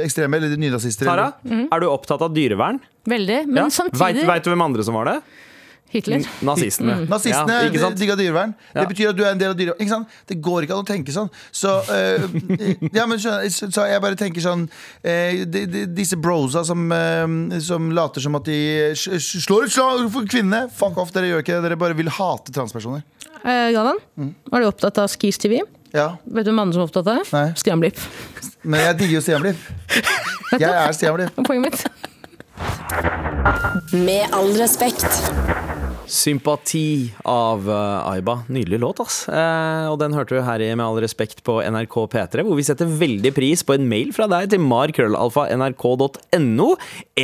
[0.02, 1.06] ekstreme, eller nynazister.
[1.08, 2.80] Tara, eller- er du opptatt av dyrevern?
[3.08, 3.40] Veldig.
[3.48, 3.70] Men Ja.
[3.70, 5.16] samtidig Veit vet du hvem andre som var det?
[5.92, 6.24] Hitler.
[6.40, 6.96] Nazistene.
[7.10, 8.54] Nazistene Ja, digga dyrevern.
[8.72, 8.80] Ja.
[8.80, 10.18] Det betyr at du er en del av dyrevernet.
[10.28, 11.28] Det går ikke an å tenke sånn.
[11.52, 12.26] Så, uh,
[12.96, 17.58] ja, men, skjønner, så, jeg bare tenker sånn uh, de, de, Disse brosa som, uh,
[17.64, 18.58] som later som at de
[18.96, 20.66] slår et slag for kvinnene.
[20.72, 21.62] Fuck off, dere gjør ikke det.
[21.68, 23.04] Dere bare vil hate transpersoner.
[23.42, 24.34] Eh, Galvan, Mm.
[24.44, 25.60] var du opptatt av Skis TV?
[25.92, 27.56] Ja, Vet du hvem andre som er opptatt av det?
[27.58, 27.98] Stian Blipp.
[28.62, 29.56] Men jeg digger jo Stian Blipp.
[30.60, 31.34] Jeg er Stian Blipp.
[31.44, 31.84] Poenget mitt.
[33.92, 35.08] Med all respekt.
[36.12, 38.42] Sympati av eh, Aiba.
[38.52, 39.22] Nydelig låt, ass.
[39.32, 42.66] Eh, og den hørte du her i Med all respekt på NRK P3, hvor vi
[42.66, 46.68] setter veldig pris på en mail fra deg til markrøllalfa.nrk.no,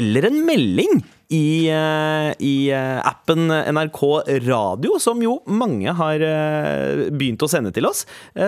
[0.01, 4.01] eller en melding i, eh, i eh, appen NRK
[4.47, 6.25] Radio, som jo mange har
[7.13, 8.07] begynt å sende til oss.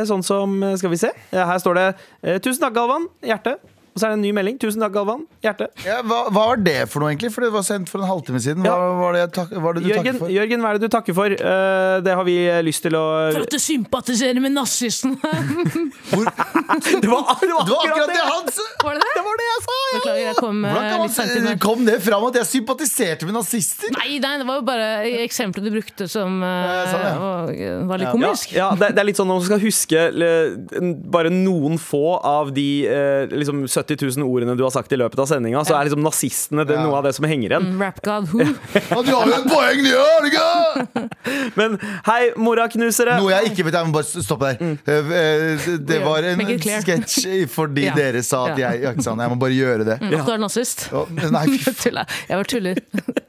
[0.09, 3.13] Sånn som, skal vi se, her står det 'Tusen takk, Galvan'.
[3.29, 3.61] Hjerte.
[4.01, 4.57] Og så er det en ny melding.
[4.57, 5.27] 'Tusen takk, Galvan'.
[5.45, 5.67] Hjerte.
[5.85, 7.29] Ja, hva, hva var det for noe, egentlig?
[7.35, 8.65] For det var sendt for en halvtime siden.
[8.65, 8.93] Hva Ja.
[8.97, 10.33] var det, jeg tak var det du Jørgen, takker for?
[10.33, 11.35] Jørgen, hva er det du takker for?
[11.37, 15.19] Uh, det har vi eh, lyst til å For at du sympatiserer med nazistene!
[16.11, 16.25] Hvor,
[17.05, 18.67] Det var, det var det var akkurat det han sa!
[18.85, 19.13] Var det det?
[19.19, 19.77] Det var det jeg sa!
[19.91, 19.99] Ja.
[19.99, 23.93] Beklager, jeg kom eh, Hvordan inn man, kom det fram at jeg sympatiserte med nazister?
[23.99, 24.89] Nei, nei, det var jo bare
[25.27, 27.15] eksempelet du brukte som uh, sånn, ja.
[27.21, 27.53] var,
[27.91, 28.55] var litt Ja, komisk.
[28.55, 30.81] ja det, det er litt sånn når man skal huske eh,
[31.11, 35.19] bare noen få av de uh, liksom 70 000 ordene du har sagt i løpet
[35.23, 37.67] av sendinga, så er liksom nazistene det, noe av det som henger igjen.
[37.73, 38.45] Mm, Rap God Who?
[38.45, 41.05] Ja, de har jo et poeng, de gjør det ikke!
[41.61, 41.77] Men
[42.07, 43.17] hei, moraknusere!
[43.21, 44.75] Noe jeg ikke vet, jeg må bare stoppe der.
[44.85, 47.95] Eh, eh, Det, det var en sketsj fordi Ja.
[47.97, 49.99] dere sa at jeg ikke sant, Jeg må bare gjøre det.
[50.11, 50.21] Ja.
[50.27, 50.89] du er nazist?
[50.93, 52.05] Å, Nei, fy faen.
[52.29, 52.83] Jeg var tuller.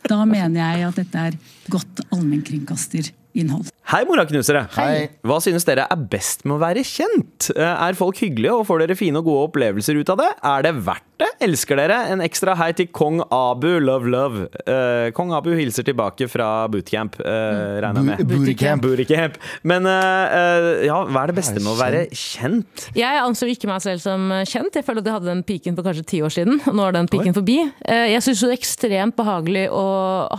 [0.10, 1.40] Da mener jeg at dette er
[1.72, 2.06] godt
[3.32, 3.72] allmennkringkasterinnhold.
[3.92, 4.66] Hei, moraknusere!
[4.76, 5.10] Hei.
[5.28, 7.50] Hva synes dere er best med å være kjent?
[7.56, 10.30] Eh, Er folk hyggelige, og får dere fine og gode opplevelser ut av det?
[10.44, 11.30] Er det verdt det?
[11.46, 11.98] Elsker dere?
[12.14, 14.46] En ekstra hei til kong Abu, love, love.
[14.68, 18.24] Uh, kong Abu hilser tilbake fra bootcamp, uh, regner jeg med.
[18.30, 18.86] Bootycamp.
[18.86, 19.40] Bootycamp.
[19.68, 19.96] Men uh,
[20.38, 22.86] eh, ja, hva er det beste med å være kjent?
[22.98, 24.78] Jeg anser ikke meg selv som kjent.
[24.80, 26.62] Jeg føler at jeg hadde den piken for kanskje ti år siden.
[26.72, 27.58] Nå er den piken forbi.
[27.82, 29.86] Eh, Jeg syns det er ekstremt behagelig å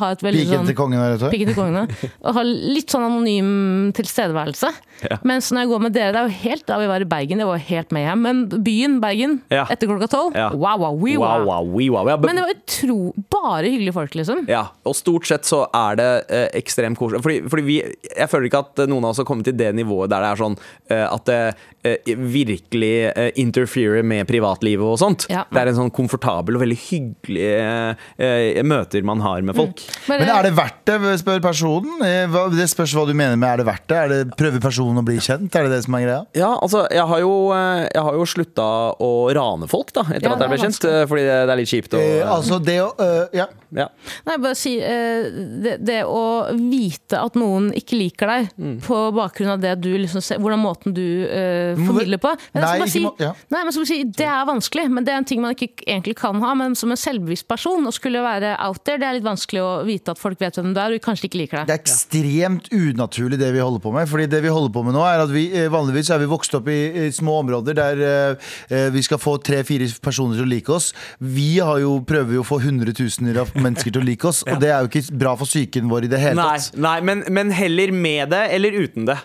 [0.00, 1.28] ha et veldig Piken sånn til kongen her, vet.
[1.34, 1.84] Piken til kongene.
[2.22, 4.72] Og ha litt sånn anonym tilstedeværelse.
[5.08, 5.18] Ja.
[5.26, 7.42] Mens når jeg går med dere, det er jo helt da vi var i Bergen,
[7.42, 8.22] det var helt helt mayhem.
[8.22, 9.66] Men byen Bergen, Ja.
[9.70, 10.50] etter klokka tolv, Ja.
[10.50, 11.66] wow, wow, wee, Wow, wow.
[12.04, 12.18] wow.
[12.24, 12.96] Men det var utro
[13.32, 14.44] bare hyggelige folk, liksom.
[14.50, 17.22] Ja, og stort sett så er det eh, ekstremt koselig.
[17.24, 17.76] Fordi, fordi vi,
[18.16, 20.40] jeg føler ikke at noen av oss har kommet til det nivået der det er
[20.42, 20.56] sånn
[20.90, 21.38] eh, at det
[21.84, 25.26] eh, virkelig eh, interferer med privatlivet og sånt.
[25.32, 25.44] Ja.
[25.50, 29.82] Det er en sånn komfortabel og veldig hyggelig eh, eh, møter man har med folk.
[29.82, 30.10] Mm.
[30.22, 32.02] Men er det verdt det, spør personen?
[32.06, 33.98] Eh, hva- Det spørs hva du mener med er det verdt det.
[34.02, 35.54] Er det Prøver personen å bli kjent?
[35.58, 36.20] Er det det som er greia?
[36.38, 38.68] Ja, altså, jeg har jo, eh, jeg har jo slutta
[39.02, 41.60] å rane folk, da, etter Ja, at jeg ble er eh, Fordi det, det er
[41.60, 43.46] litt kjipt Og, Eh, altså det å øh, Ja.
[43.72, 43.86] ja.
[44.26, 45.28] Nei, bare si eh,
[45.64, 46.22] det, det å
[46.56, 48.76] vite at noen ikke liker deg Mm.
[48.84, 52.68] på bakgrunn av det du liksom ser, hvordan måten du eh, formidler på men jeg
[52.68, 53.30] skal Nei, ikke si, må- ja.
[53.54, 55.68] nei, men skal bare si, Det er vanskelig, men det er en ting man ikke
[55.86, 56.52] egentlig kan ha.
[56.58, 59.70] Men som en selvbevisst person å skulle være out there, det er litt vanskelig å
[59.88, 61.70] vite at folk vet hvem du er og kanskje ikke liker deg.
[61.70, 64.08] Det er ekstremt unaturlig det vi holder på med.
[64.10, 66.54] Fordi det vi holder på med nå er at vi eh, Vanligvis er vi vokst
[66.58, 70.52] opp i, i små områder der eh, eh, vi skal få tre-fire personer til å
[70.52, 70.90] like oss.
[71.22, 74.58] Vi har jo, prøver jo å få hundretusener av mennesker til å like oss, og
[74.62, 76.76] det er jo ikke bra for psyken vår i det hele Nei, tatt.
[76.82, 79.18] nei men, men heller med det eller uten det.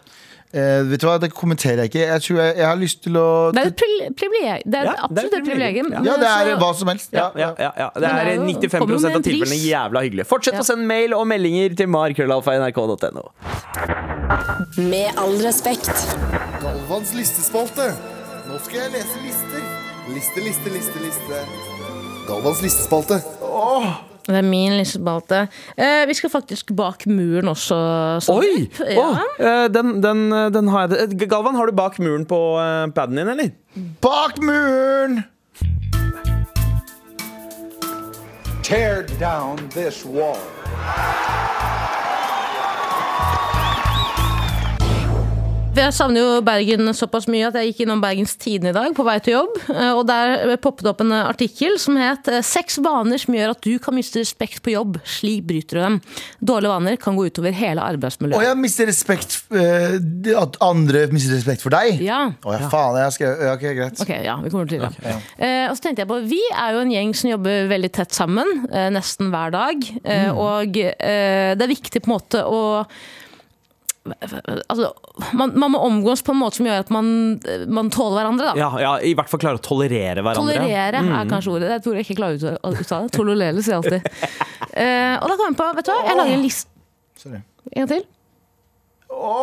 [0.55, 2.03] Eh, vet du hva, Det kommenterer jeg ikke.
[2.07, 3.81] Jeg tror jeg, jeg har lyst til å Det er et
[4.15, 4.63] privilegium.
[4.63, 5.89] Det er Ja, absolutt et privilegium.
[5.91, 7.09] Ja, det er hva som helst.
[7.11, 7.89] Ja, ja, ja, ja.
[7.97, 10.25] Det er er 95 kommer av tilfellene jævla hyggelig.
[10.29, 10.63] Fortsett Ja.
[10.63, 13.25] å sende mail og meldinger til mar.krøllalfa.nrk.no.
[14.87, 15.91] Med all respekt.
[16.63, 17.91] Galvans listespalte.
[18.47, 19.76] Nå skal jeg lese lister.
[20.07, 21.39] Liste, liste, liste, liste.
[22.27, 23.17] Galvans listespalte.
[24.27, 25.41] Det er min listespalte.
[25.75, 27.75] Eh, vi skal faktisk bak muren også.
[28.31, 28.69] Oi!
[28.87, 29.03] Ja.
[29.03, 31.19] Oh, eh, den, den, den har jeg.
[31.27, 33.51] Galvan, har du bak muren på eh, paden din, eller?
[34.01, 35.23] Bak muren!
[38.63, 40.39] Tear down this wall.
[45.77, 49.03] Jeg savner jo Bergen såpass mye at jeg gikk innom Bergens Tidende i dag på
[49.05, 49.59] vei til jobb.
[49.69, 53.51] eh, Og der poppet det opp en artikkel som het eh, 'Seks vaner som gjør
[53.53, 54.97] at du kan miste respekt på jobb.
[55.05, 55.99] Slik bryter du dem'.
[56.41, 58.47] Dårlige vaner kan gå utover hele Og arbeidsmiljøet.
[58.47, 62.01] jeg mister respekt uh, At andre mister respekt for deg?
[62.01, 62.31] Ja.
[62.43, 62.97] Å ja, faen.
[62.97, 64.01] Jeg skal, ja, Ok, greit.
[64.01, 64.91] Ok, ja, vi kommer til det.
[65.37, 68.17] Eh, og så tenkte jeg på, Vi er jo en gjeng som jobber veldig tett
[68.17, 69.77] sammen, uh, nesten hver dag.
[70.03, 70.37] Mm.
[70.37, 72.85] Og det er viktig på en måte å
[74.67, 74.91] Altså,
[75.37, 77.11] man, man må omgås på en måte som gjør at man,
[77.79, 78.51] man tåler hverandre.
[78.51, 80.57] da Ja, ja, I hvert fall klare å tolerere hverandre.
[80.57, 81.71] Tolerere er kanskje ordet.
[81.77, 83.15] Jeg tror jeg ikke klarer å uttale det.
[83.17, 84.11] Tolerere, sier jeg alltid.
[84.73, 86.73] uh, og da kom jeg på, vet du hva, jeg lager en liste
[87.17, 87.41] Sorry.
[87.73, 88.03] En gang til.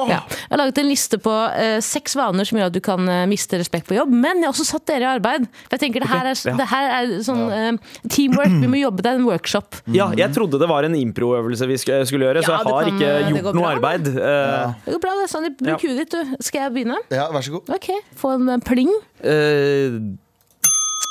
[0.08, 0.20] Ja.
[0.28, 3.24] Jeg har laget en liste på eh, seks vaner som gjør at du kan eh,
[3.30, 4.12] miste respekt på jobb.
[4.12, 5.46] Men jeg har også satt dere i arbeid.
[5.66, 6.54] For jeg tenker Det her er, ja.
[6.60, 7.72] det her er sånn eh,
[8.08, 8.54] teamwork.
[8.62, 9.02] Vi må jobbe.
[9.04, 9.80] Det er en workshop.
[10.00, 12.74] Ja, jeg trodde det var en improøvelse vi sk- skulle gjøre, så Ja, jeg det
[12.74, 14.08] har kan- ikke det gjort noe bra, arbeid.
[14.14, 15.28] Eh, Det går bra, det.
[15.30, 15.58] Sandeep.
[15.60, 15.88] Bruk Ja.
[15.88, 16.36] huet ditt, du.
[16.44, 16.98] Skal jeg begynne?
[17.10, 17.70] Ja, vær så god.
[17.74, 18.90] Ok, Få en eh, pling.
[19.22, 19.98] eh,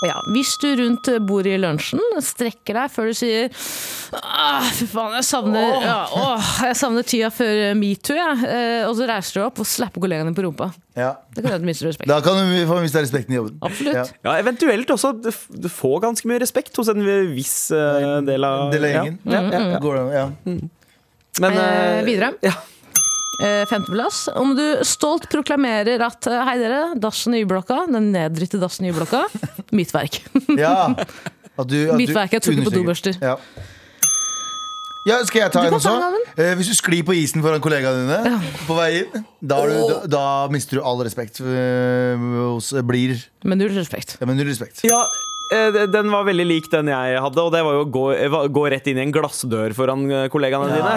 [0.03, 3.47] Ja, Hvis du rundt bordet i lunsjen strekker deg før du sier
[4.13, 8.43] Åh, Fy faen, jeg savner, ja, åh, jeg savner tida før metoo, jeg.
[8.45, 10.69] Eh, og så reiser du opp og slapper kollegaene på rumpa.
[10.99, 11.15] Ja.
[11.33, 12.11] Det kan du miste respekt.
[12.11, 13.57] Da kan du få miste respekten i jobben.
[13.65, 13.97] Absolutt.
[13.97, 14.05] Ja.
[14.27, 17.01] ja, eventuelt også få du får ganske mye respekt hos en
[17.33, 19.19] viss uh, del av Del av gjengen.
[19.25, 19.73] Ja, mm, mm.
[19.73, 19.81] ja.
[19.83, 20.29] Går det, ja.
[21.41, 22.33] Men Eh, eh, videre.
[22.41, 22.53] Ja.
[23.43, 24.25] Eh, Femteplass.
[24.39, 28.91] Om du stolt proklamerer at eh, hei dere, dassen i Y-blokka, den neddritte dassen i
[28.93, 29.25] Y-blokka,
[29.77, 30.21] mitt verk.
[30.63, 30.93] ja.
[31.53, 33.17] At du, at Mitt du verk er trukket på dobørster.
[33.21, 33.35] Ja.
[35.09, 36.23] ja, skal jeg ta en kan også?
[36.39, 39.99] Eh, hvis du sklir på isen foran kollegaene dine på vei inn, da, du, da,
[40.15, 40.23] da
[40.53, 42.23] mister du all respekt Øh,
[42.55, 44.15] hos blir Men null respekt.
[44.21, 44.81] ja, men null respekt.
[44.87, 45.03] Ja,
[45.93, 48.65] den var veldig lik den jeg hadde, og det var jo å gå, eh, gå
[48.71, 50.93] rett inn i en glassdør foran kollegaene kollegaene dine.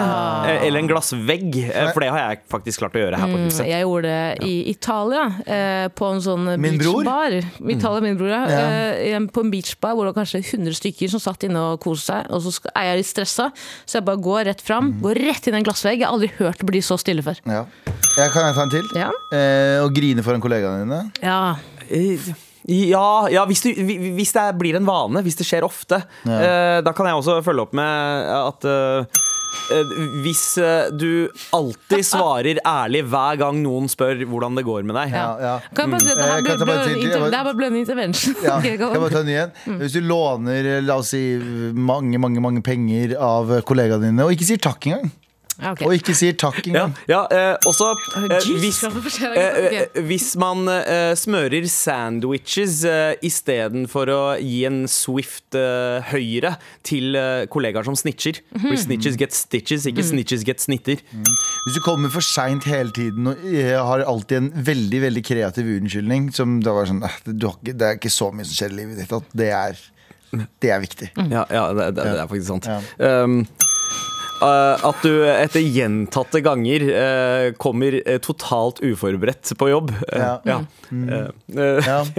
[0.47, 3.39] Eh, Eller en glassvegg, eh, for det har jeg faktisk klart å gjøre her på
[3.45, 3.67] huset.
[3.67, 7.37] Jeg gjorde det i Italia, eh, på en sånn Min beachbar.
[7.37, 8.41] I Italia, min bror, ja.
[8.47, 8.69] Ja.
[9.17, 12.13] Eh, på en beachbar hvor det var kanskje 100 stykker som satt inne og koste
[12.13, 12.31] seg.
[12.31, 13.51] Og så er jeg litt stressa,
[13.85, 14.93] så jeg bare går rett fram.
[14.93, 15.01] Mhm.
[15.01, 15.99] Går rett inn i en glassvegg.
[15.99, 17.39] Jeg har aldri hørt det bli så stille før.
[17.45, 17.65] Ja.
[18.17, 18.85] Jeg kan jeg ta en til?
[18.95, 19.11] Ja.
[19.31, 21.11] Eh, og grine foran kollegaene dine.
[21.21, 21.55] ja.
[22.67, 23.71] Eh, Ja, ja hvis, du,
[24.17, 26.81] hvis det blir en vane, hvis det skjer ofte, Ja.
[26.83, 29.05] da kan jeg også følge opp med at eh,
[29.71, 29.93] eh,
[30.25, 35.15] hvis eh, du alltid svarer ærlig hver gang noen spør hvordan det går med deg
[35.15, 35.53] Ja, ja.
[35.73, 37.79] Kan jeg bare si at det Eh, her ble, ble, inter- det her ble en
[37.79, 38.35] intervention.
[38.43, 39.55] Ja, kan jeg bare ta den igjen?
[39.79, 41.23] Hvis du låner la oss si,
[41.73, 45.07] mange mange, mange penger av kollegaene dine, og ikke sier takk engang.
[45.57, 45.81] Ja, ok.
[45.87, 46.93] Og ikke sier takk Ja, engang.
[47.09, 47.87] ja eh, også
[48.19, 55.57] eh, hvis, eh, eh, hvis man eh, smører sandwiches eh, istedenfor å gi en Swift
[55.57, 56.55] eh, høyre
[56.85, 58.41] til eh, kollegaer som snitcher.
[58.53, 61.01] Mm For snitches get stitches, ikke snitches get snitter.
[61.15, 63.45] Hvis du kommer for seint hele tiden og
[63.89, 67.87] har alltid en veldig veldig kreativ unnskyldning som da var sånn du har ikke, Det
[67.87, 69.81] er ikke så mye som skjer i livet ditt at det er,
[70.61, 71.09] det er viktig.
[71.31, 72.69] Ja, ja det, det, det er faktisk sant.
[72.69, 73.23] Ja.
[73.23, 73.41] Um,
[74.41, 79.91] at du etter gjentatte ganger eh, kommer eh, totalt uforberedt på jobb.
[80.11, 80.39] Eh, Ja.
[80.45, 80.59] ja.
[80.91, 81.27] Eh,
[81.57, 82.03] eh, Ja.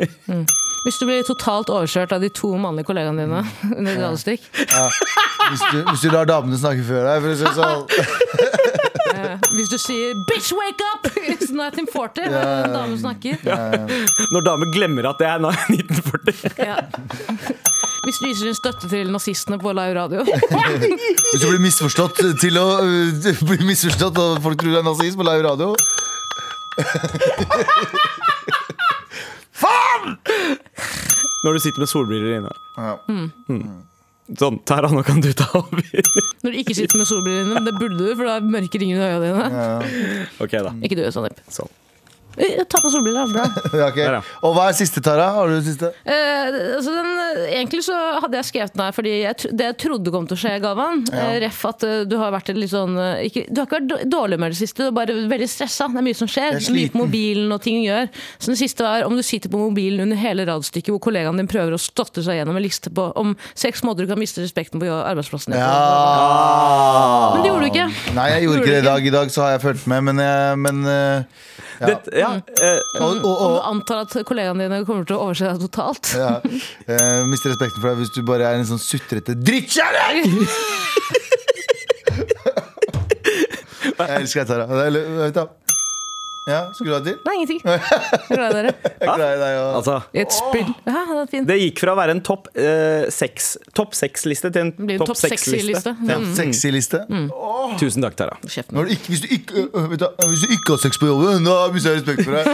[0.86, 3.40] Hvis du blir totalt overkjørt av de to mannlige kollegaene dine
[3.76, 3.98] under ja.
[3.98, 4.40] gradestikk.
[4.70, 4.84] Ja.
[5.48, 7.82] Hvis, du, hvis du lar damene snakke før deg, for å si det sånn.
[9.18, 11.06] Eh, Hvis du sier 'bitch, wake up'!
[11.26, 12.28] It's 1940.
[12.28, 12.66] Ja, ja, ja.
[12.70, 13.34] Damen snakker.
[14.30, 16.54] Når damer glemmer at det er 1940.
[18.09, 18.11] Ja.
[18.14, 20.22] Hvis du viser din støtte til nazistene på live radio.
[21.32, 25.16] Hvis du blir misforstått til å øh, bli misforstått og folk tror du er nazist
[25.18, 25.74] på live radio.
[31.44, 32.52] Når du sitter med solbriller inne.
[32.80, 32.94] Ja.
[34.38, 35.82] Sånn, Tara, nå kan du ta over.
[36.44, 38.76] Når du ikke sitter med solbriller inne, men det burde du, for da er mørke
[38.80, 39.44] ringer i øynene dine.
[40.40, 40.70] ok, da.
[40.84, 41.36] Ikke du, Sandeep.
[41.52, 41.68] Sånn.
[42.36, 43.44] Eh, Ta på solbriller, bra.
[43.80, 43.96] Ja, ok.
[43.98, 44.22] Der, ja.
[44.46, 45.30] Og hva er siste, Tara?
[45.34, 45.88] Har du siste?
[46.04, 47.08] Eh, altså den,
[47.48, 50.36] egentlig så hadde jeg skrevet den her fordi jeg, tr- det jeg trodde kom til
[50.36, 53.58] å skje, Gavan, Eh, ref at eh, du har vært litt sånn eh, ikke, Du
[53.62, 55.88] har ikke vært dår- dårlig med det siste, du er bare veldig stressa.
[55.90, 56.52] Det er mye som skjer.
[56.52, 57.00] Jeg er Mye på sliten.
[57.02, 58.08] mobilen og ting gjør.
[58.38, 61.48] Så det siste var om du sitter på mobilen under hele radstykket hvor kollegaen din
[61.50, 64.78] prøver å stotte seg gjennom en liste på om seks måter du kan miste respekten
[64.82, 65.60] på arbeidsplassen din.
[65.62, 67.32] Ja.
[67.34, 67.86] Men det gjorde du ikke.
[68.16, 69.06] Nei, jeg gjorde ikke det i dag.
[69.10, 71.22] I dag så har jeg fulgt med, men, jeg- men eh,
[71.78, 71.86] ja.
[71.86, 75.44] Det, ja, eh, Og, og, og, du antar at kollegaene dine kommer til å overse
[75.48, 76.04] deg totalt.
[76.18, 76.32] ja.
[76.88, 80.24] Eh, mister respekten for deg hvis du bare er en sånn sutrete drittkjerring!
[83.98, 84.48] jeg elsker deg,
[85.36, 85.46] Tara.
[86.49, 87.16] Ja, Skulle du ha til?
[87.26, 87.61] Nei, ingenting.
[87.64, 87.80] Jeg er
[88.32, 88.72] glad i dere.
[89.03, 90.70] Jeg er glad i deg og altså I et spill.
[90.88, 91.49] Ja, det er fint.
[91.51, 94.96] Det gikk fra å være en topp eh, seks Topp seks-liste til en Det blir
[94.96, 95.92] en topp topp seks-liste.
[95.92, 95.92] seks-liste.
[96.09, 96.26] Mm.
[96.38, 96.99] Sexy liste.
[97.82, 98.34] Tusen takk, Tara.
[98.46, 98.74] Kjeften.
[98.78, 101.07] Når du ikke, hvis, du ikke, øh, vet du, hvis du ikke har sex på
[101.11, 102.46] jobben, da mister jeg respekt for deg.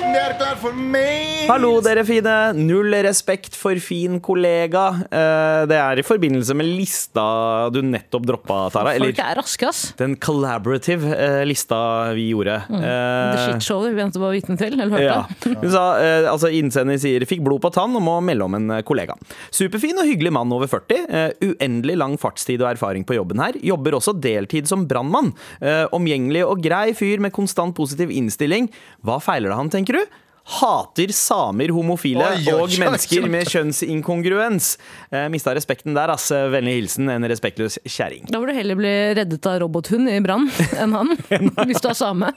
[0.00, 1.46] Vi er det klart for meg!
[1.48, 2.32] Hallo, dere fine.
[2.58, 4.82] Null respekt for fin kollega.
[5.08, 7.24] Eh, det er i forbindelse med lista
[7.72, 8.92] du nettopp droppa, Tara.
[8.92, 9.80] Folk Eller er raske, ass.
[9.98, 11.80] den collaborative eh, lista
[12.16, 12.58] vi gjorde.
[12.68, 14.76] Det Eh, shitshowet vi ventet på å vitne til.
[14.80, 15.18] Eller ja.
[15.46, 15.84] Hun sa,
[16.30, 19.16] altså Innsender sier 'fikk blod på tann' og må melde om en kollega.
[19.50, 21.06] Superfin og hyggelig mann over 40.
[21.08, 23.52] eh, uendelig lang fartstid og erfaring på jobben her.
[23.62, 25.32] Jobber også deltid som brannmann.
[25.60, 28.68] Eh, omgjengelig og grei fyr med konstant positiv innstilling.
[29.04, 30.04] Hva feiler det han, tenker du?
[30.50, 33.30] Hater samer, homofile Oi, oi, og mennesker oi.
[33.30, 34.72] med kjønnsinkongruens.
[35.10, 36.30] Eh, mista respekten der, ass.
[36.30, 38.26] Vennlig hilsen en respektløs kjerring.
[38.30, 40.48] Da vil du heller bli reddet av robothund i brann
[40.80, 41.14] enn han.
[41.70, 42.32] hvis du er same.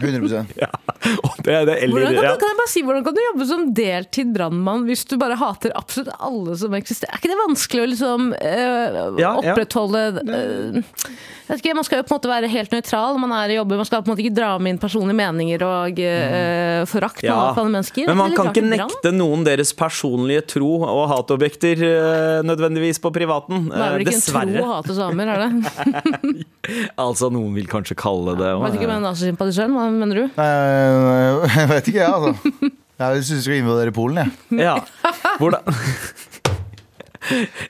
[0.00, 0.68] 100 Ja.
[1.26, 2.32] Og det, det, eller, Hvordan kan, ja.
[2.32, 5.36] du, kan jeg bare si, hvordan kan du jobbe som deltid brannmann hvis du bare
[5.40, 7.10] hater absolutt alle som eksisterer?
[7.12, 10.82] Er ikke det vanskelig å liksom øh, Ja, opprettholde eh,
[11.42, 13.52] jeg vet ikke, Man skal jo på en måte være helt nøytral når man er
[13.52, 13.80] i jobber.
[13.80, 17.41] Man skal på en måte ikke dra med inn personlige meninger og øh, forakt Ja.
[17.50, 18.06] Andre mennesker.
[18.10, 23.68] Men man kan ikke nekte noen deres personlige tro og hatobjekter eh, nødvendigvis på privaten.
[23.68, 24.62] Det er Eh, vel ikke en tro Dessverre.
[24.62, 26.46] å hate samer, er det?
[27.02, 30.24] Altså, noen vil kanskje kalle det Vet ikke om jeg er nazisympatisør, hva mener du?
[30.38, 32.70] Jeg vet ikke, jeg, altså.
[33.02, 34.60] Jeg syns vi skal invadere Polen, jeg.
[34.62, 34.76] Ja.
[35.40, 35.74] Hvordan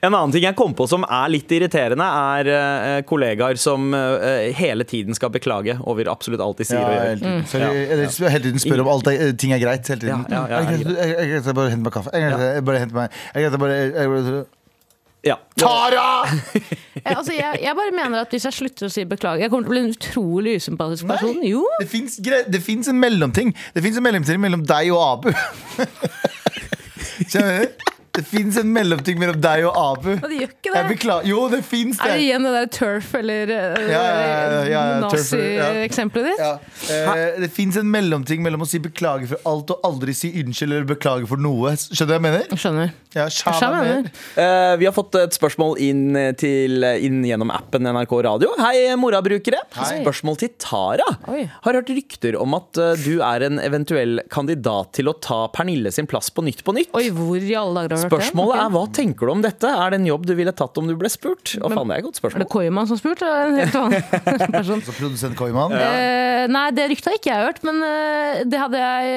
[0.02, 2.06] En annen ting jeg kom på som er litt irriterende,
[2.36, 6.86] er eh, kollegaer som eh, hele tiden skal beklage over absolutt alt de sier Ja,
[6.86, 7.04] og gjør.
[7.04, 7.44] hele tiden.
[7.52, 9.86] Sorry, eller hele tiden spør om alt er, ting er greit.
[9.92, 10.26] Hele tiden.
[10.32, 12.10] Ja, ja, ja, at jeg bare hente meg kaffe?
[12.16, 14.44] Jeg bare hente meg jeg bare,
[15.22, 15.36] Ja.
[15.58, 16.24] Tara!
[17.02, 19.64] Jeg, altså, jeg, jeg bare mener at hvis jeg slutter å si beklager Jeg kommer
[19.66, 21.38] til å bli en utrolig usympatisk person.
[21.40, 21.50] Nei.
[21.50, 23.50] Jo, Det fins en mellomting.
[23.74, 25.32] Det fins en mellomting mellom deg og Abu.
[27.32, 27.91] Skjønner du?
[28.12, 30.10] Det fins en mellomting mellom deg og Abu.
[30.18, 30.80] og det gjør ikke det.
[30.90, 31.28] beklager.
[31.30, 32.24] Jo, det fins Er det det.
[32.26, 34.98] igjen det der turf eller uh, Ja, ja, ja, ja, ja.
[35.00, 36.42] nazi-eksempelet ditt?
[36.42, 36.50] Ja.
[37.14, 40.76] Eh, det fins en mellomting mellom å si beklager for alt og aldri si unnskyld
[40.76, 41.72] eller beklage for noe.
[41.72, 42.60] Skjønner du hva jeg mener?
[42.64, 42.92] Skjønner.
[43.12, 43.88] Skjønner.
[44.04, 44.10] mer.
[44.44, 46.04] Eh, vi har fått et spørsmål inn,
[46.40, 48.52] til, inn gjennom appen NRK Radio.
[48.60, 49.62] Hei, Mora-brukere.
[49.72, 51.08] Spørsmål til Tara.
[51.32, 51.46] Oi.
[51.64, 55.92] Har hørt rykter om at uh, du er en eventuell kandidat til å ta Pernille
[55.94, 56.92] sin plass på Nytt på Nytt.
[56.96, 59.68] Oi, hvor i alle dager Spørsmålet er hva tenker du om dette?
[59.70, 61.54] Er det en jobb du ville tatt om du ble spurt?
[61.60, 62.48] Å, faen, det er et godt Er det spørsmål.
[62.52, 63.28] Koiman som spurte?
[63.28, 64.82] eller En helt annen person.
[64.86, 65.74] Så produsent Koiman.
[65.76, 69.14] Eh, nei, det ryktet har ikke jeg hørt, men eh, det hadde jeg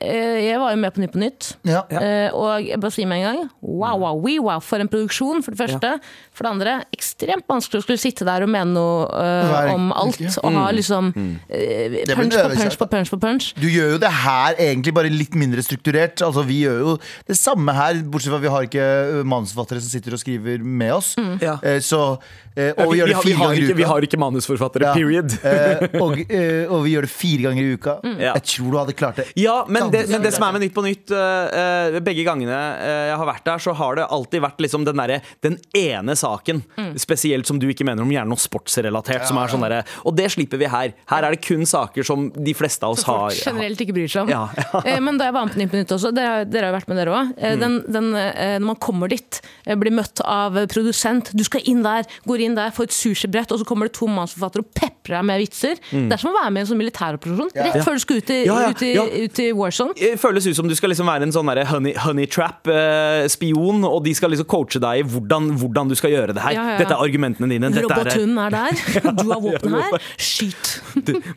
[0.00, 1.50] eh, Jeg var jo med på Nytt på Nytt.
[1.68, 1.82] Ja.
[1.92, 5.42] Eh, og jeg bare sier med en gang wow, wow, we, wow, for en produksjon,
[5.44, 5.94] for det første.
[6.36, 10.20] For det andre, ekstremt vanskelig å skulle sitte der og mene noe uh, om alt.
[10.42, 11.38] Og ha liksom Mm.
[11.48, 13.46] uh, punch på punch på punch på punch.
[13.58, 16.20] Du gjør jo det her egentlig bare litt mindre strukturert.
[16.24, 16.92] Altså Vi gjør jo
[17.28, 20.62] det samme her, bortsett fra at vi har ikke ø, manusforfattere som sitter og skriver
[20.62, 21.14] med oss.
[21.42, 21.56] Ja.
[21.62, 22.18] Eh, så,
[22.56, 24.94] eh, og vi, vi vi, har, vi, har ikke, i vi har ikke manusforfattere, Ja.
[24.94, 25.34] period.
[25.48, 27.94] Eh, og, eh, og vi gjør det fire ganger i uka.
[28.18, 28.32] Ja.
[28.36, 29.26] Jeg tror du hadde klart det.
[29.38, 31.58] Ja, men det, men det som er med Nytt på Nytt eh,
[31.94, 34.96] eh, Begge gangene eh, jeg har vært der, så har det alltid vært liksom den,
[35.00, 36.62] der, den ene saken.
[37.00, 39.26] Spesielt som du ikke mener om, gjerne noe sportsrelatert.
[39.28, 40.92] Som er sånn derre- og det slipper vi her.
[41.10, 43.30] Her er det kun saker som de fleste av oss har.
[43.32, 44.32] Folk generelt ikke bryr seg om.
[44.34, 44.82] Ja, ja.
[44.88, 46.72] Eh, Men da jeg var med på Nytt på Nytt også, dere, har- dere har
[46.74, 47.60] jo vært med dere òg, Mm.
[47.60, 51.30] den den, når man kommer dit, blir møtt av produsent.
[51.36, 54.08] Du skal inn der, går inn der, får et sushibrett, og så kommer det to
[54.10, 55.80] mannsforfattere og peprer deg med vitser.
[55.90, 57.52] Det er som å være med i en sånn militæroperasjon.
[57.56, 58.92] Rett før du skal ut i, Ja, ut i,
[59.24, 59.96] ut i Warzone.
[59.98, 64.14] Det føles ut som du skal liksom være en sånn honey, honey trap-spion, og de
[64.16, 66.58] skal liksom coache deg i hvordan, hvordan du skal gjøre det her.
[66.80, 67.72] Dette er argumentene dine.
[67.72, 68.82] Er, Robothunden er der,
[69.18, 70.08] du har våpen her.
[70.16, 70.74] Skyt.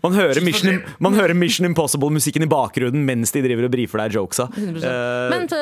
[0.03, 4.17] man, hører Mission, man hører Mission Impossible-musikken i bakgrunnen mens de driver og brifer deg
[4.19, 4.47] jokesa.
[4.55, 4.85] 100%.
[4.85, 5.61] Eh, Men til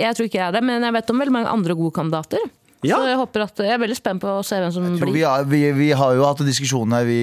[0.00, 2.42] jeg tror ikke jeg er det, men jeg vet om veldig mange andre gode kandidater.
[2.86, 2.96] Ja.
[2.96, 5.12] Så jeg håper at jeg er veldig spent på å se hvem som blir.
[5.12, 7.18] Vi, har- vi, vi har jo hatt en diskusjon her vi,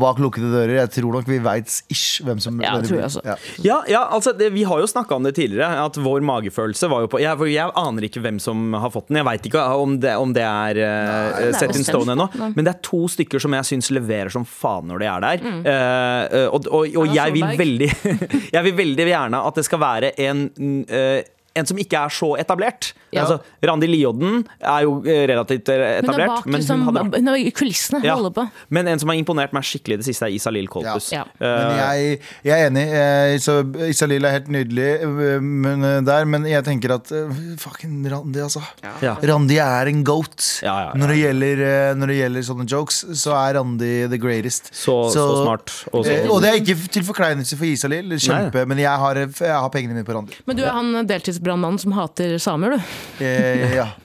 [0.00, 0.74] bak lukkede dører.
[0.82, 3.00] Jeg tror nok vi veit ish hvem som Ja, blir.
[3.24, 3.36] Ja.
[3.64, 7.06] Ja, ja altså det, Vi har jo snakka om det tidligere, at vår magefølelse var
[7.06, 9.20] jo på Jeg, jeg aner ikke hvem som har fått den.
[9.22, 12.28] Jeg veit ikke om det, om det er uh, er set in stone ennå.
[12.52, 15.44] Men det er to stykker som jeg syns leverer som faen når de er der.
[15.46, 15.60] Mm.
[15.64, 17.90] Uh, og og, og jeg, vil veldig,
[18.56, 20.44] jeg vil veldig gjerne at det skal være en
[20.88, 21.22] eh,
[21.58, 22.92] en som ikke er så etablert.
[23.10, 23.24] Ja.
[23.24, 26.30] Altså, Randi Liodden er jo eh, relativt eh, Hun er etablert.
[26.30, 28.14] bak men liksom, hun hadde er i kulissene, ja.
[28.14, 28.44] holder på.
[28.70, 31.10] Men en som har imponert meg skikkelig i det siste, er Isalill Koltus.
[31.14, 31.24] Ja.
[31.40, 32.84] Men Eh, jeg, jeg er enig.
[33.90, 34.88] Isalill Så er helt nydelig
[35.40, 37.10] men, der, men jeg tenker at
[37.60, 38.62] Fucking Randi, altså.
[39.02, 39.16] Ja.
[39.30, 40.38] Randi er en goat.
[40.62, 40.98] Ja, ja, ja.
[41.00, 41.62] Når, det gjelder,
[41.98, 44.70] når det gjelder sånne jokes, så er Randi the greatest.
[44.74, 45.74] så, så, smart.
[45.92, 49.56] Og så, og det er ikke til forkleinelse for Isalill, kjempe, men jeg har, jeg
[49.56, 50.38] har pengene mine på Randi.
[50.46, 50.92] Men du er han
[51.40, 53.24] deltidsbrannmannen som hater samer, du.
[53.24, 53.88] Eh, ja.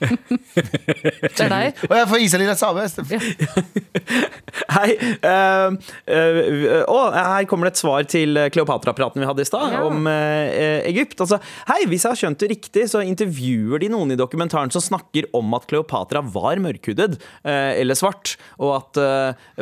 [1.36, 1.80] Det er deg.
[1.88, 2.86] Og jeg får Isalil er same.
[4.76, 4.96] Hei.
[5.20, 5.76] Uh,
[6.08, 9.82] uh, å, her kommer det et svar til Kleopatra-praten vi hadde i stad, Ja.
[9.86, 11.20] om uh, Egypt.
[11.20, 14.84] Altså, hei, hvis jeg har skjønt det riktig, så intervjuer de noen i dokumentaren som
[14.84, 18.98] snakker om at Kleopatra var mørkhudet eller svart, og at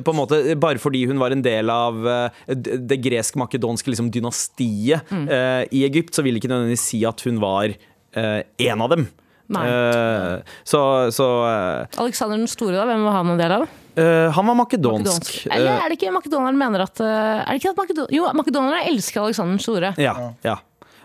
[0.05, 1.99] på en måte bare fordi hun var en del av
[2.47, 5.27] det gresk-makedonske liksom, dynastiet Mm.
[5.75, 7.64] i Egypt, så vil ikke nødvendigvis si at hun var
[8.17, 9.07] eh, en av dem.
[9.55, 10.81] Eh, så
[11.13, 13.67] så eh, Alexander den store, da, hvem var han en del av?
[13.97, 15.05] eh, han var makedonsk.
[15.05, 15.47] Makedonsk.
[15.53, 19.63] Eller er det ikke makedonerne mener at eh, at Makedon Jo, makedonerne elsker Alexander den
[19.63, 19.93] store.
[20.01, 20.57] Ja, ja.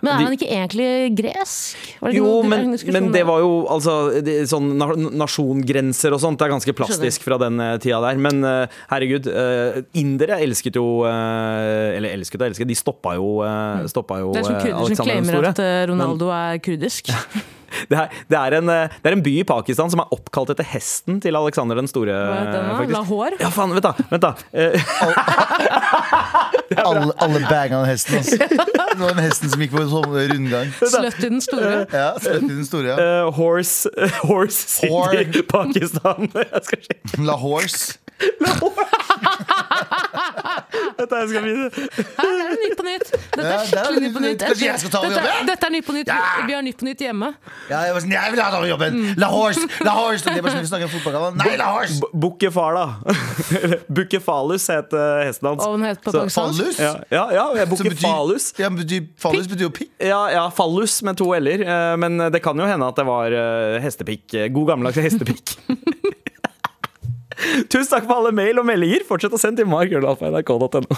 [0.01, 1.89] Men er han ikke egentlig gresk?
[2.15, 3.95] Jo, men, men det var jo altså
[4.49, 4.71] Sånn
[5.19, 8.19] nasjongrenser og sånt Det er ganske plastisk fra den eh, tida der.
[8.21, 13.39] Men eh, herregud, uh, indere elsket jo eh, Eller elsket og elsket, de stoppa jo,
[13.43, 17.09] uh, stoppa jo Det er som eh, kurder som claimer at Ronaldo Ronaldo er kurdisk.
[17.89, 20.53] Det er, det, er en, eh, det er en by i Pakistan som er oppkalt
[20.53, 22.15] etter hesten til Alexander den store.
[22.15, 22.85] Eh.
[22.93, 23.37] Lahore?
[23.41, 24.33] Ja, faen, vent da, vent da.
[24.53, 24.77] Eh,
[26.77, 28.15] Alle, alle banga hesten.
[28.15, 28.37] Altså.
[28.89, 30.73] Det var den hesten som gikk på sånn rundgang.
[31.23, 31.71] i den store.
[31.93, 33.25] Ja, sløtt i den store, ja.
[33.25, 33.89] uh, horse,
[34.29, 35.43] horse City, Whore.
[35.49, 36.29] Pakistan.
[36.35, 36.79] Jeg skal
[38.19, 38.53] sjekke La
[40.99, 41.15] dette.
[41.19, 41.43] Jeg skal.
[42.19, 43.09] Her er det Nytt på nytt.
[43.11, 44.41] Dette er skikkelig Nytt på nytt.
[44.43, 45.47] Kanskje jeg skal ta over Dette, jobben?
[45.49, 46.09] dette er Nytt på nytt.
[46.09, 47.29] Vi- Vi har Nytt på nytt hjemme.
[47.69, 49.15] Ja, jeg var sånn, jeg vil ha den jobben!
[49.17, 49.59] La Horse!
[49.85, 50.27] La Horse!
[50.29, 51.35] Og de bare sånn, vi snakker om fotballkamp.
[51.39, 51.99] Nei, La Horse!
[52.01, 52.85] B- Bukkefala.
[53.63, 55.63] Eller Bukkefalus het eh, hesten hans.
[55.65, 56.25] Og den het på Så-.
[56.33, 56.79] Fallus?
[56.79, 58.49] Ja, ja, ja Som betyr- Bukkefalus.
[58.59, 59.91] Ja, men betyr, fallus betyr jo pikk.
[59.99, 61.61] Ja, ja, fallus med to l-er.
[61.65, 64.33] eh, Men det kan jo hende at det var eh, hestepikk.
[64.33, 65.55] eh, God gammeldags hestepikk.
[67.71, 69.01] Tusen takk for alle mail og meldinger.
[69.07, 70.95] Fortsett å sende til mark.nrk.no.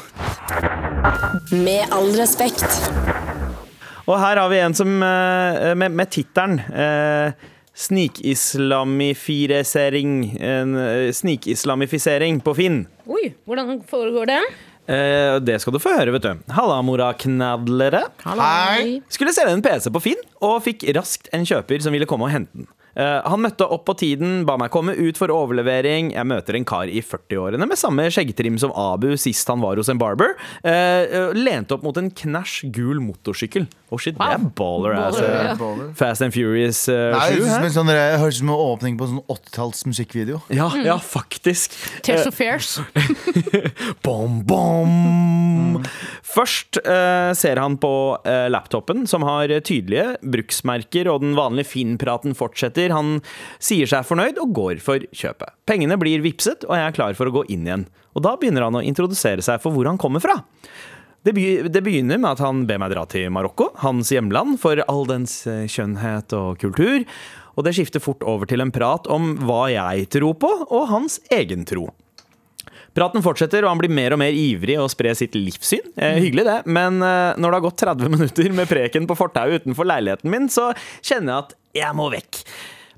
[1.62, 2.66] Med all respekt.
[4.10, 7.32] Og her har vi en som eh, med, med tittelen eh,
[7.78, 10.12] Snikislamifisering
[10.42, 12.80] eh, Snikislamifisering på Finn.
[13.08, 14.42] Oi, hvordan foregår det?
[14.92, 16.32] Eh, det skal du få høre, vet du.
[16.58, 18.02] Halla, moraknadlere.
[18.26, 19.02] Hei.
[19.14, 22.34] Skulle selge en PC på Finn, og fikk raskt en kjøper som ville komme og
[22.34, 22.68] hente den.
[22.96, 26.12] Eh, han møtte opp på tiden, ba meg komme ut for overlevering.
[26.16, 29.92] Jeg møter en kar i 40-årene med samme skjeggtrim som Abu sist han var hos
[29.92, 30.36] en barber.
[30.64, 33.70] Eh, eh, lente opp mot en knæsj gul motorsykkel.
[33.92, 34.96] Oh shit, det er baller.
[34.96, 35.60] Baller, ass.
[35.60, 35.88] ja.
[36.00, 39.34] Fast and Furious uh, Nei, 7 det høres ut som en åpning på en sånn
[39.36, 40.40] 80-talls musikkvideo.
[40.56, 41.76] Ja, ja, faktisk.
[42.06, 42.78] Tears of Fairs.
[44.06, 45.82] Bom, bom.
[46.26, 47.92] Først uh, ser han på
[48.54, 52.81] laptopen, som har tydelige bruksmerker, og den vanlige Finn-praten fortsetter.
[52.90, 53.20] Han
[53.62, 55.54] sier seg fornøyd og går for kjøpet.
[55.70, 57.86] Pengene blir vipset, og jeg er klar for å gå inn igjen.
[58.18, 60.40] Og da begynner han å introdusere seg for hvor han kommer fra.
[61.22, 65.44] Det, begynner med at han ber meg dra til Marokko, hans hjemland, for all dens
[65.46, 67.06] kjønnhet og kultur.
[67.54, 71.20] Og det skifter fort over til en prat om hva jeg tror på, og hans
[71.30, 71.92] egen tro.
[72.98, 75.94] Praten fortsetter, og han blir mer og mer ivrig og sprer sitt livssyn.
[75.96, 79.64] Eh, hyggelig det, men eh, når det har gått 30 minutter med preken på fortauet
[79.64, 82.42] utenfor leiligheten min, så kjenner jeg at jeg må vekk.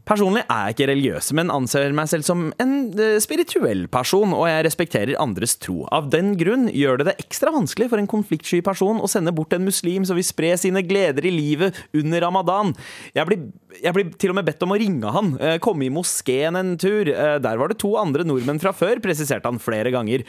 [0.04, 4.50] Personlig er jeg ikke religiøs, men anser meg selv som en eh, spirituell person, og
[4.50, 5.86] jeg respekterer andres tro.
[5.96, 9.56] Av den grunn gjør det det ekstra vanskelig for en konfliktsky person å sende bort
[9.56, 12.74] en muslim som vil spre sine gleder i livet under ramadan.
[13.16, 13.46] Jeg blir,
[13.80, 16.76] jeg blir til og med bedt om å ringe han, eh, komme i moskeen en
[16.76, 17.08] tur.
[17.08, 20.24] Eh, Der var det to andre nordmenn fra før, presiserte han flere ganger,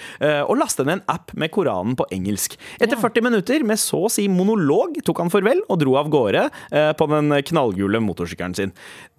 [0.47, 2.57] og laste ned en app med Koranen på engelsk.
[2.83, 6.47] Etter 40 minutter med så å si monolog tok han farvel og dro av gårde
[6.99, 8.73] på den knallgule motorsykkelen sin.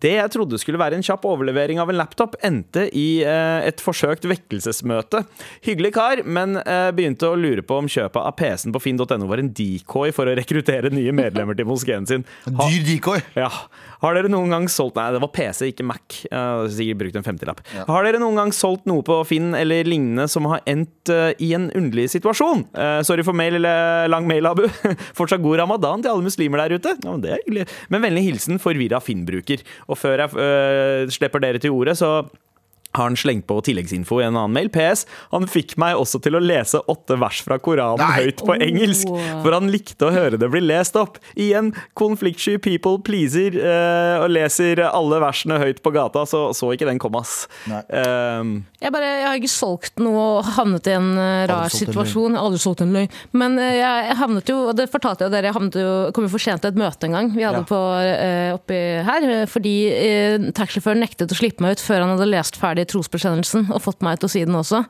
[0.04, 3.80] Det jeg trodde skulle være en kjapp overlevering av en laptop, endte i eh, et
[3.82, 5.22] forsøkt vekkelsesmøte.
[5.66, 9.42] Hyggelig kar, men eh, begynte å lure på om kjøpet av PC-en på finn.no var
[9.42, 12.26] en decoy for å rekruttere nye medlemmer til moskeen sin.
[12.46, 13.24] Ha, Dyr decoy.
[13.40, 13.50] ja.
[14.04, 16.04] Har dere noen gang solgt Nei, det var PC, ikke Mac.
[16.72, 17.62] Sikkert brukt en 50-lapp.
[17.88, 21.50] Har dere noen gang solgt noe på Finn eller lignende som har endt eh, i
[21.58, 22.68] en underlig situasjon?
[23.08, 24.68] Sorry for mail eller lang mail, Abu.
[25.18, 26.94] Fortsatt god ramadan til alle muslimer der ute.
[27.02, 27.66] Ja, men det er hyggelig.
[27.96, 29.64] Men vennlig hilsen forvirra Finn-bruker.
[29.90, 32.24] Og før jeg eh, slipper dere til ordet, så
[32.96, 34.70] har han slengt på tilleggsinfo i en annen mail.
[34.74, 35.06] PS.
[35.34, 38.26] Han fikk meg også til å lese åtte vers fra Koranen Nei.
[38.26, 39.12] høyt på engelsk,
[39.44, 41.20] for han likte å høre det bli lest opp.
[41.36, 46.88] Igjen, konfliktsky people pleaser, uh, og leser alle versene høyt på gata, så så ikke
[46.88, 47.46] den komme, ass.
[47.90, 52.36] Ehm, Jeg, bare, jeg har ikke solgt noe og havnet i en eh, rar situasjon.
[52.36, 53.10] Jeg har aldri solgt en løgn.
[53.36, 56.28] Men eh, jeg, jeg havnet jo, og det fortalte jeg dere, jeg havnet jo, kom
[56.28, 57.68] jo for sent til et møte en gang vi hadde Ja.
[57.70, 58.80] på, uh, oppi
[59.10, 59.28] her.
[59.52, 63.82] Fordi uh, taxisjåføren nektet å slippe meg ut før han hadde lest ferdig trosbekjennelsen og
[63.84, 64.82] fått meg til å si den også.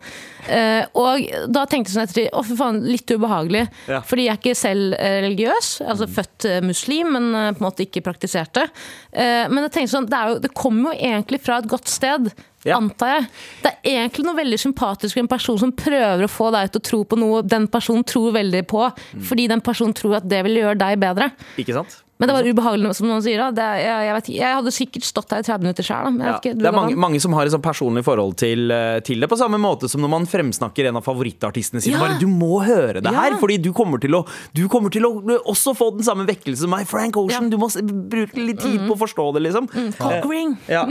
[0.48, 3.66] Eh, og da tenkte jeg sånn etter å for faen, litt ubehagelig.
[3.92, 4.02] Ja.
[4.06, 7.86] Fordi jeg er ikke selv eh, religiøs, altså født eh, muslim, men på en måte
[7.88, 8.68] ikke praktiserte.
[9.12, 12.32] Eh, Men jeg tenkte sånn, det, jo, det kommer jo egentlig fra et godt sted.
[12.66, 12.80] Ja.
[12.80, 13.26] Antar jeg.
[13.62, 16.82] Det er egentlig noe veldig sympatisk med en person som prøver å få deg til
[16.82, 18.88] å tro på noe den personen tror veldig på,
[19.28, 21.30] fordi den personen tror at det vil gjøre deg bedre.
[21.62, 22.00] ikke sant?
[22.18, 23.42] Men det var ubehagelig, som noen sier.
[23.44, 23.50] da.
[23.52, 26.20] Det jeg, jeg, vet, jeg hadde sikkert stått der i 30 minutter sjøl.
[26.24, 29.28] Ja, det er mange, mange som har et sånn personlig forhold til, eh, til det,
[29.28, 31.98] på samme måte som når man fremsnakker en av favorittartistene sine.
[31.98, 32.06] Ja.
[32.06, 33.26] Bare, du må høre det Ja.
[33.26, 34.22] her, fordi du kommer, til å,
[34.56, 35.12] du kommer til å
[35.44, 36.88] også få den samme vekkelse som meg.
[36.88, 37.68] Frank Ocean, du må
[38.08, 39.68] bruke litt tid på å forstå det, liksom.
[39.76, 40.30] Mm.
[40.32, 40.56] ring.
[40.72, 40.86] Ja.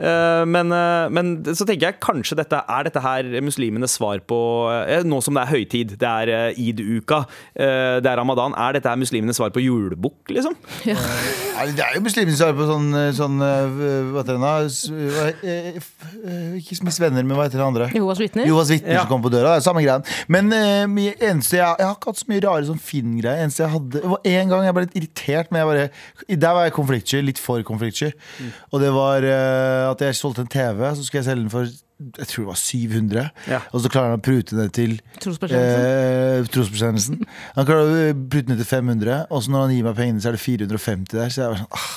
[0.00, 4.40] Eh, men, eh, men så tenker jeg kanskje dette er dette her muslimenes svar på
[5.04, 9.36] Nå som det er høytid, det er id-uka, det er ramadan, er dette her muslimenes
[9.36, 10.56] svar på julebukk, liksom?
[10.86, 14.38] Nei, Det er jo muslimer som er på sånn, sånn øh, Hva heter
[15.44, 17.88] eh, eh, Ikke Miss Venner, men hva heter det andre?
[17.94, 18.46] Jehovas vitner.
[18.48, 19.02] Jehovas vitner Ja.
[19.04, 19.56] som kommer på døra.
[19.56, 20.06] Det er samme greien.
[20.32, 23.44] Men eh, eneste jeg, jeg har ikke hatt så mye rare sånn Finn-greier.
[23.44, 26.56] Eneste jeg hadde Det var en gang jeg ble litt irritert, men jeg bare Der
[26.56, 27.22] var jeg konfliktsky.
[27.26, 28.12] Litt for konfliktsky.
[28.72, 31.68] Og det var eh, at jeg solgte en TV, så skulle jeg selge den for
[32.00, 33.24] jeg tror det var 700.
[33.50, 33.60] Ja.
[33.72, 37.20] Og så klarer han å prute ned til Trosbekjennelsen.
[37.20, 37.40] Eh.
[37.58, 40.30] Han klarer å prute ned til 500, og så når han gir meg pengene, så
[40.30, 41.34] er det 450 der.
[41.34, 41.90] Så jeg var sånn, ah.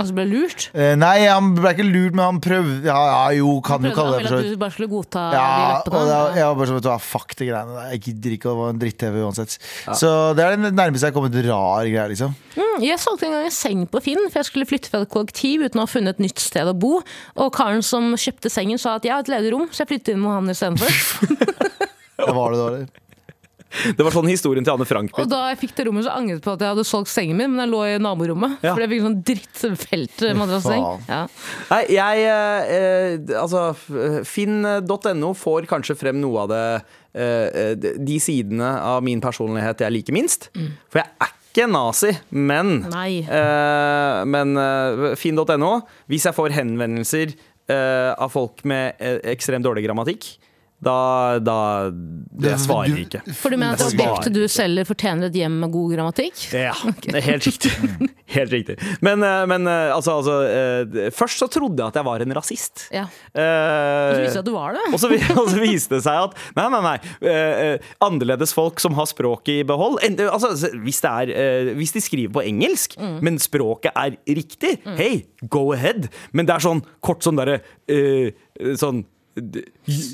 [0.00, 0.66] Altså ble lurt.
[0.72, 4.16] Eh, nei, han ble ikke lurt, men han prøvde Ja, ja jo, kan du kalle
[4.16, 6.04] det Han for så at du bare skulle godta Ja, og lappene?
[6.10, 7.90] Ja, jeg var bare sånn, vet du hva, fuck de greiene der.
[7.94, 9.56] Jeg gidder ikke, å det var en dritt-TV uansett.
[10.00, 12.34] Så det er det nærmeste jeg har kommet rar greie, liksom.
[12.56, 15.12] Mm, Jeg solgte en gang en seng på Finn, for jeg skulle flytte fra et
[15.12, 16.96] kollektiv uten å ha funnet et nytt sted å bo.
[17.36, 20.14] Og karen som kjøpte sengen sa at jeg har et ledig rom, så jeg flyttet
[20.16, 21.60] inn med han istedenfor.
[22.40, 22.84] Var det dårlig.
[23.96, 25.14] Det var sånn historien til Anne Frank.
[25.22, 27.38] Og da jeg fikk det rommet, så angret jeg på at jeg hadde solgt sengen
[27.38, 28.56] min, men jeg lå i naborommet.
[28.66, 28.72] Ja.
[28.74, 30.86] For jeg fikk sånn drittfeltmadrasseng.
[30.86, 31.04] Faen.
[31.08, 31.20] Ja.
[31.70, 33.62] Nei, jeg eh, eh, Altså,
[34.26, 36.62] finn.no får kanskje frem noe av det
[37.14, 40.50] eh, de- De sidene av min personlighet jeg liker minst.
[40.90, 45.72] For jeg er ikke nazi, men eh, Men eh, finn.no,
[46.10, 47.32] hvis jeg får henvendelser
[47.70, 50.32] eh, av folk med eh, ekstremt dårlig grammatikk,
[50.80, 51.56] da, da
[52.40, 53.20] Jeg svarer ikke.
[53.36, 56.40] For du mener at objektet du selger, fortjener et hjem med god grammatikk?
[56.56, 56.72] Ja,
[57.04, 57.72] det er helt riktig.
[58.30, 58.76] Helt riktig.
[59.02, 62.34] Men, eh, men eh, altså, altså eh, Først så trodde jeg at jeg var en
[62.36, 62.84] rasist.
[62.94, 63.08] Ja.
[63.34, 64.84] Eh, Og så viste det seg at du var det.
[64.86, 66.94] og så, og så viste det seg at nei, nei, nei.
[68.06, 69.98] annerledes folk som har språket i behold.
[70.30, 70.52] Altså,
[70.84, 76.06] hvis, det er, hvis de skriver på engelsk, men språket er riktig, Hey, go ahead.
[76.30, 77.60] Men det er sånn kort sånn derre
[77.90, 78.30] uh,
[78.78, 79.04] Sånn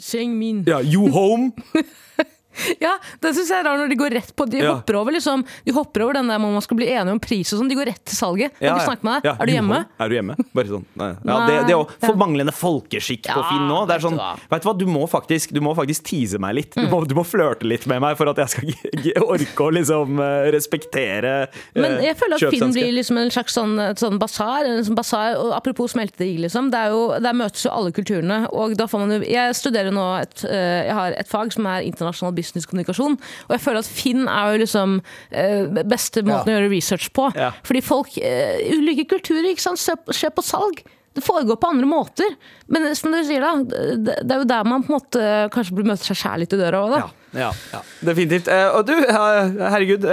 [0.00, 0.64] Seng min.
[0.66, 1.52] ja, you home.
[2.86, 4.74] Ja, det synes jeg er rart når de går rett på De Ja.
[4.76, 7.60] hopper over liksom De hopper over den der man skal bli enige om pris og
[7.60, 7.68] sånn.
[7.70, 8.54] De går rett til salget.
[8.58, 9.28] Kan ikke snakke med deg.
[9.30, 9.80] Ja, Er du hjemme?
[10.00, 10.36] Er du hjemme?
[10.56, 10.84] Bare sånn.
[10.96, 11.08] Nei.
[11.12, 11.46] Ja, Nei.
[11.50, 12.06] det, det er jo Ja.
[12.06, 13.80] for manglende folkeskikk på Finn nå.
[13.88, 14.16] Det er sånn,
[14.50, 16.76] vet du hva, du må faktisk, du må faktisk tease meg litt.
[16.76, 16.86] Mm.
[16.86, 19.66] Du må, du må flørte litt med meg for at jeg skal g- g- orke
[19.66, 23.76] å liksom eh, respektere uh, Men jeg føler at Finn blir liksom en slags sånn,
[24.00, 24.68] sånn basar.
[24.86, 26.70] Sånn basar og apropos smeltedigg, liksom.
[26.72, 28.42] Det er jo, der møtes jo alle kulturene.
[28.52, 31.66] Og da får man jo Jeg studerer nå et, eh, Jeg har et fag som
[31.70, 33.16] er internasjonal businesskommunikasjon.
[33.48, 34.98] Og jeg føler at Finn er jo liksom
[35.30, 37.30] eh, beste måten å gjøre research på.
[37.36, 37.52] Ja.
[37.66, 39.82] Fordi folk eh, Ulike kulturer, ikke sant.
[39.82, 40.84] Se på salg.
[41.16, 42.34] Det foregår på andre måter.
[42.68, 45.22] Men som du sier da, det, er jo der man på en måte
[45.54, 46.98] kanskje blir møter seg sjæl litt i døra òg, da.
[47.00, 48.50] Ja, ja, ja, definitivt.
[48.52, 50.04] Eh, og du, herregud,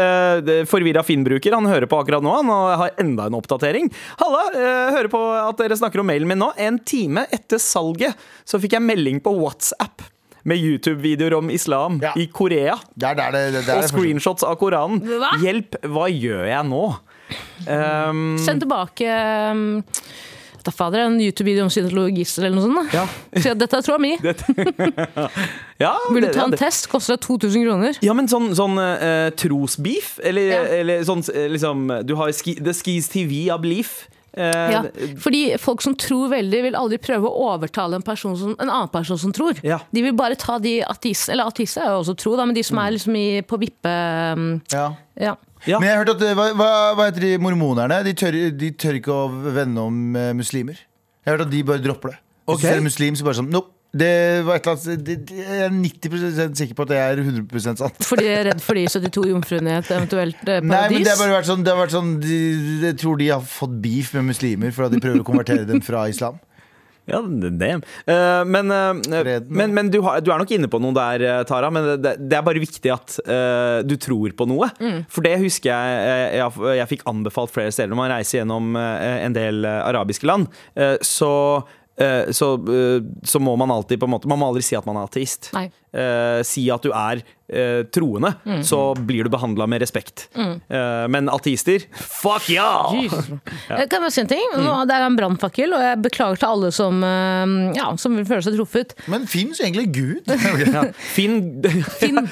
[0.71, 3.91] forvirra Finn-bruker, han hører på akkurat nå, han har enda en oppdatering.
[4.23, 4.45] Halla,
[4.95, 6.53] hører på at dere snakker om mailen min nå.
[6.55, 10.07] En time etter salget så fikk jeg melding på WhatsApp
[10.43, 12.11] med YouTube-videoer om islam Ja.
[12.19, 12.75] i Korea.
[12.95, 14.99] Der, der, der er Og screenshots av Koranen.
[15.07, 15.33] Hva?
[15.41, 16.83] Hjelp, hva gjør jeg nå?
[17.67, 19.07] Um, Send tilbake
[19.53, 19.83] um,
[20.63, 22.91] da fader, en YouTube-video om synologist eller noe sånt.
[22.93, 23.01] da.
[23.03, 23.41] Ja.
[23.43, 24.13] Så dette er troa mi.
[25.83, 26.87] ja, Vil du ta en det- test?
[26.91, 27.97] Koster det 2000 kroner.
[28.03, 30.19] Ja, men sånn, sånn uh, trosbeef?
[30.23, 30.63] Eller, Ja.
[30.79, 34.07] eller sånn eh, liksom Du har ski, The Skis TV av belief.
[34.33, 34.79] Eh, Ja,
[35.21, 38.89] fordi folk som tror veldig, vil aldri prøve å overtale en, person som, en annen
[38.89, 39.59] person som tror.
[39.63, 39.77] Ja.
[39.93, 42.63] De vil bare ta de ateistene Eller ateister er jo også tro, da, men de
[42.65, 43.93] som er liksom i, på vippe...
[44.33, 44.87] um, Ja.
[45.19, 45.35] Ja.
[45.65, 45.77] Ja.
[45.79, 48.01] Men jeg har hørt at eh, hva, hva, hva heter de mormonerne?
[48.03, 50.75] De tør, de tør ikke å vende om eh, muslimer.
[51.23, 52.17] Jeg har hørt at de bare dropper det.
[52.43, 52.59] Hvis Ok.
[52.59, 53.69] du ser en muslim, så bare sånn Nope.
[53.93, 57.19] Det var et eller annet det, det, Jeg er 90% sikker på at det er
[57.21, 57.99] 100 sant.
[58.01, 60.71] Fordi de er redd for de 72 jomfruene i et eventuelt paradis?
[60.71, 62.39] Nei, men det har bare vært sånn, det har vært sånn de,
[62.87, 65.83] Jeg tror de har fått beef med muslimer for at de prøver å konvertere dem
[65.85, 66.41] fra islam.
[67.03, 67.69] Ja, det.
[68.07, 69.49] Eh, men, uh, Freden.
[69.51, 71.67] men, men du, har, du er nok inne på noe der, eh, Tara.
[71.73, 74.69] Men det, det er bare viktig at uh, du tror på noe.
[75.11, 78.77] For det husker jeg jeg, jeg, jeg fikk anbefalt flere steder når man reiser gjennom
[78.79, 80.47] eh, en del eh, arabiske land.
[80.79, 81.82] Eh, så eh,
[82.33, 84.97] så, eh, så må man alltid på en måte Man må aldri si at man
[84.97, 85.51] er ateist.
[85.53, 85.67] Nei.
[85.93, 87.19] Eh, si at du er
[87.53, 88.31] eh, troende,
[88.65, 90.25] så blir du behandla med respekt.
[90.33, 92.89] Eh, men ateister fuck ja!
[92.97, 93.29] Jesus.
[93.91, 94.57] Kan jeg si en ting?
[94.57, 98.25] Nå, det er en brannfakkel, og jeg beklager til alle som, eh, ja, som vil
[98.25, 98.97] føle seg truffet.
[99.13, 100.33] Men fins egentlig Gud?
[100.73, 100.87] Ja.
[101.13, 101.61] Finn,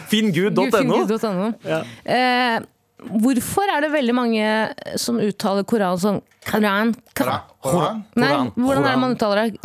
[0.10, 0.66] finngud.no.
[0.82, 1.52] Finngud.no.
[2.06, 2.58] Eh,
[3.02, 4.46] hvorfor er det veldig mange
[5.02, 6.94] som uttaler Koran som Koran?
[7.18, 7.42] Koran.
[7.62, 8.04] Koran?
[8.18, 9.60] Nei, hvordan er det man uttaler det?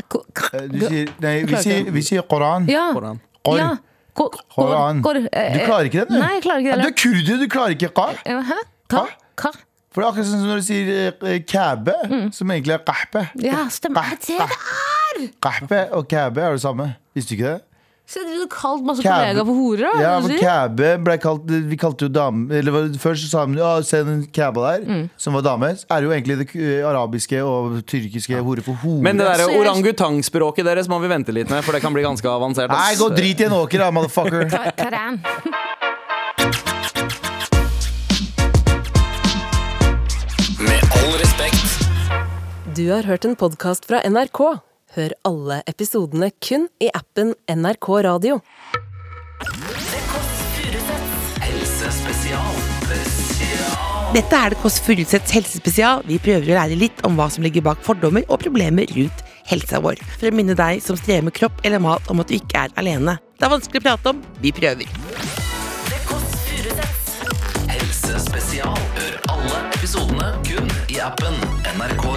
[0.53, 2.66] Eh, nei, vi sier, vi sier Koran.
[2.70, 2.89] Ja.
[2.97, 3.20] Koran.
[3.47, 3.59] Kor.
[3.61, 3.70] ja.
[4.16, 5.03] Koran.
[5.32, 6.20] eh, Du klarer ikke den, du?
[6.22, 6.82] Nei, jeg klarer ikke det.
[6.82, 8.07] Du er kurder, du klarer ikke Ka.
[8.24, 8.59] Eh, Hæ?
[8.89, 9.05] Ka?
[9.37, 9.53] Ka?
[9.93, 11.95] For det er akkurat sånn som når du sier kæbe,
[12.37, 13.22] som egentlig er Kahpe.
[13.41, 14.11] Ja, stemmer.
[14.20, 14.59] Det er det
[15.16, 15.30] det er!
[15.41, 16.91] Kahpe og kæbe er det samme.
[17.16, 17.62] Visste du ikke det?
[18.07, 19.17] Så du har kalt masse Kabe.
[19.19, 19.81] kollegaer for horer?
[19.83, 23.59] da, Ja, for du ble kalt Vi kalte jo dame Eller først så sa de
[23.59, 25.11] ja, se den kæba der, Mm.
[25.19, 25.73] som var dame.
[25.91, 29.03] Er jo egentlig det arabiske og tyrkiske hore for hore.
[29.03, 31.93] Men det der Så jeg- orangutangspråket deres må vi vente litt med, for det kan
[31.93, 32.69] bli ganske avansert.
[32.71, 34.49] Nei, gå drit i en åker, da, motherfucker.
[40.69, 41.87] Med all respekt.
[42.77, 44.41] Du har hørt en podkast fra NRK.
[44.97, 48.38] Hør alle episodene kun i appen NRK Radio.
[51.42, 52.62] Helsespesial.
[54.14, 56.01] Dette er Det Kåss Furuseths helsespesial.
[56.09, 59.20] Vi prøver å lære litt om hva som ligger bak fordommer og problemer rundt
[59.51, 60.01] helsa vår.
[60.16, 62.72] For å minne deg som strever med kropp eller mat om at du ikke er
[62.80, 63.18] alene.
[63.36, 64.24] Det er vanskelig å prate om.
[64.40, 64.88] Vi prøver.
[67.68, 68.80] Helsespesial.
[68.97, 71.36] Hør alle episodene kun i appen
[71.76, 72.16] NRK Radio.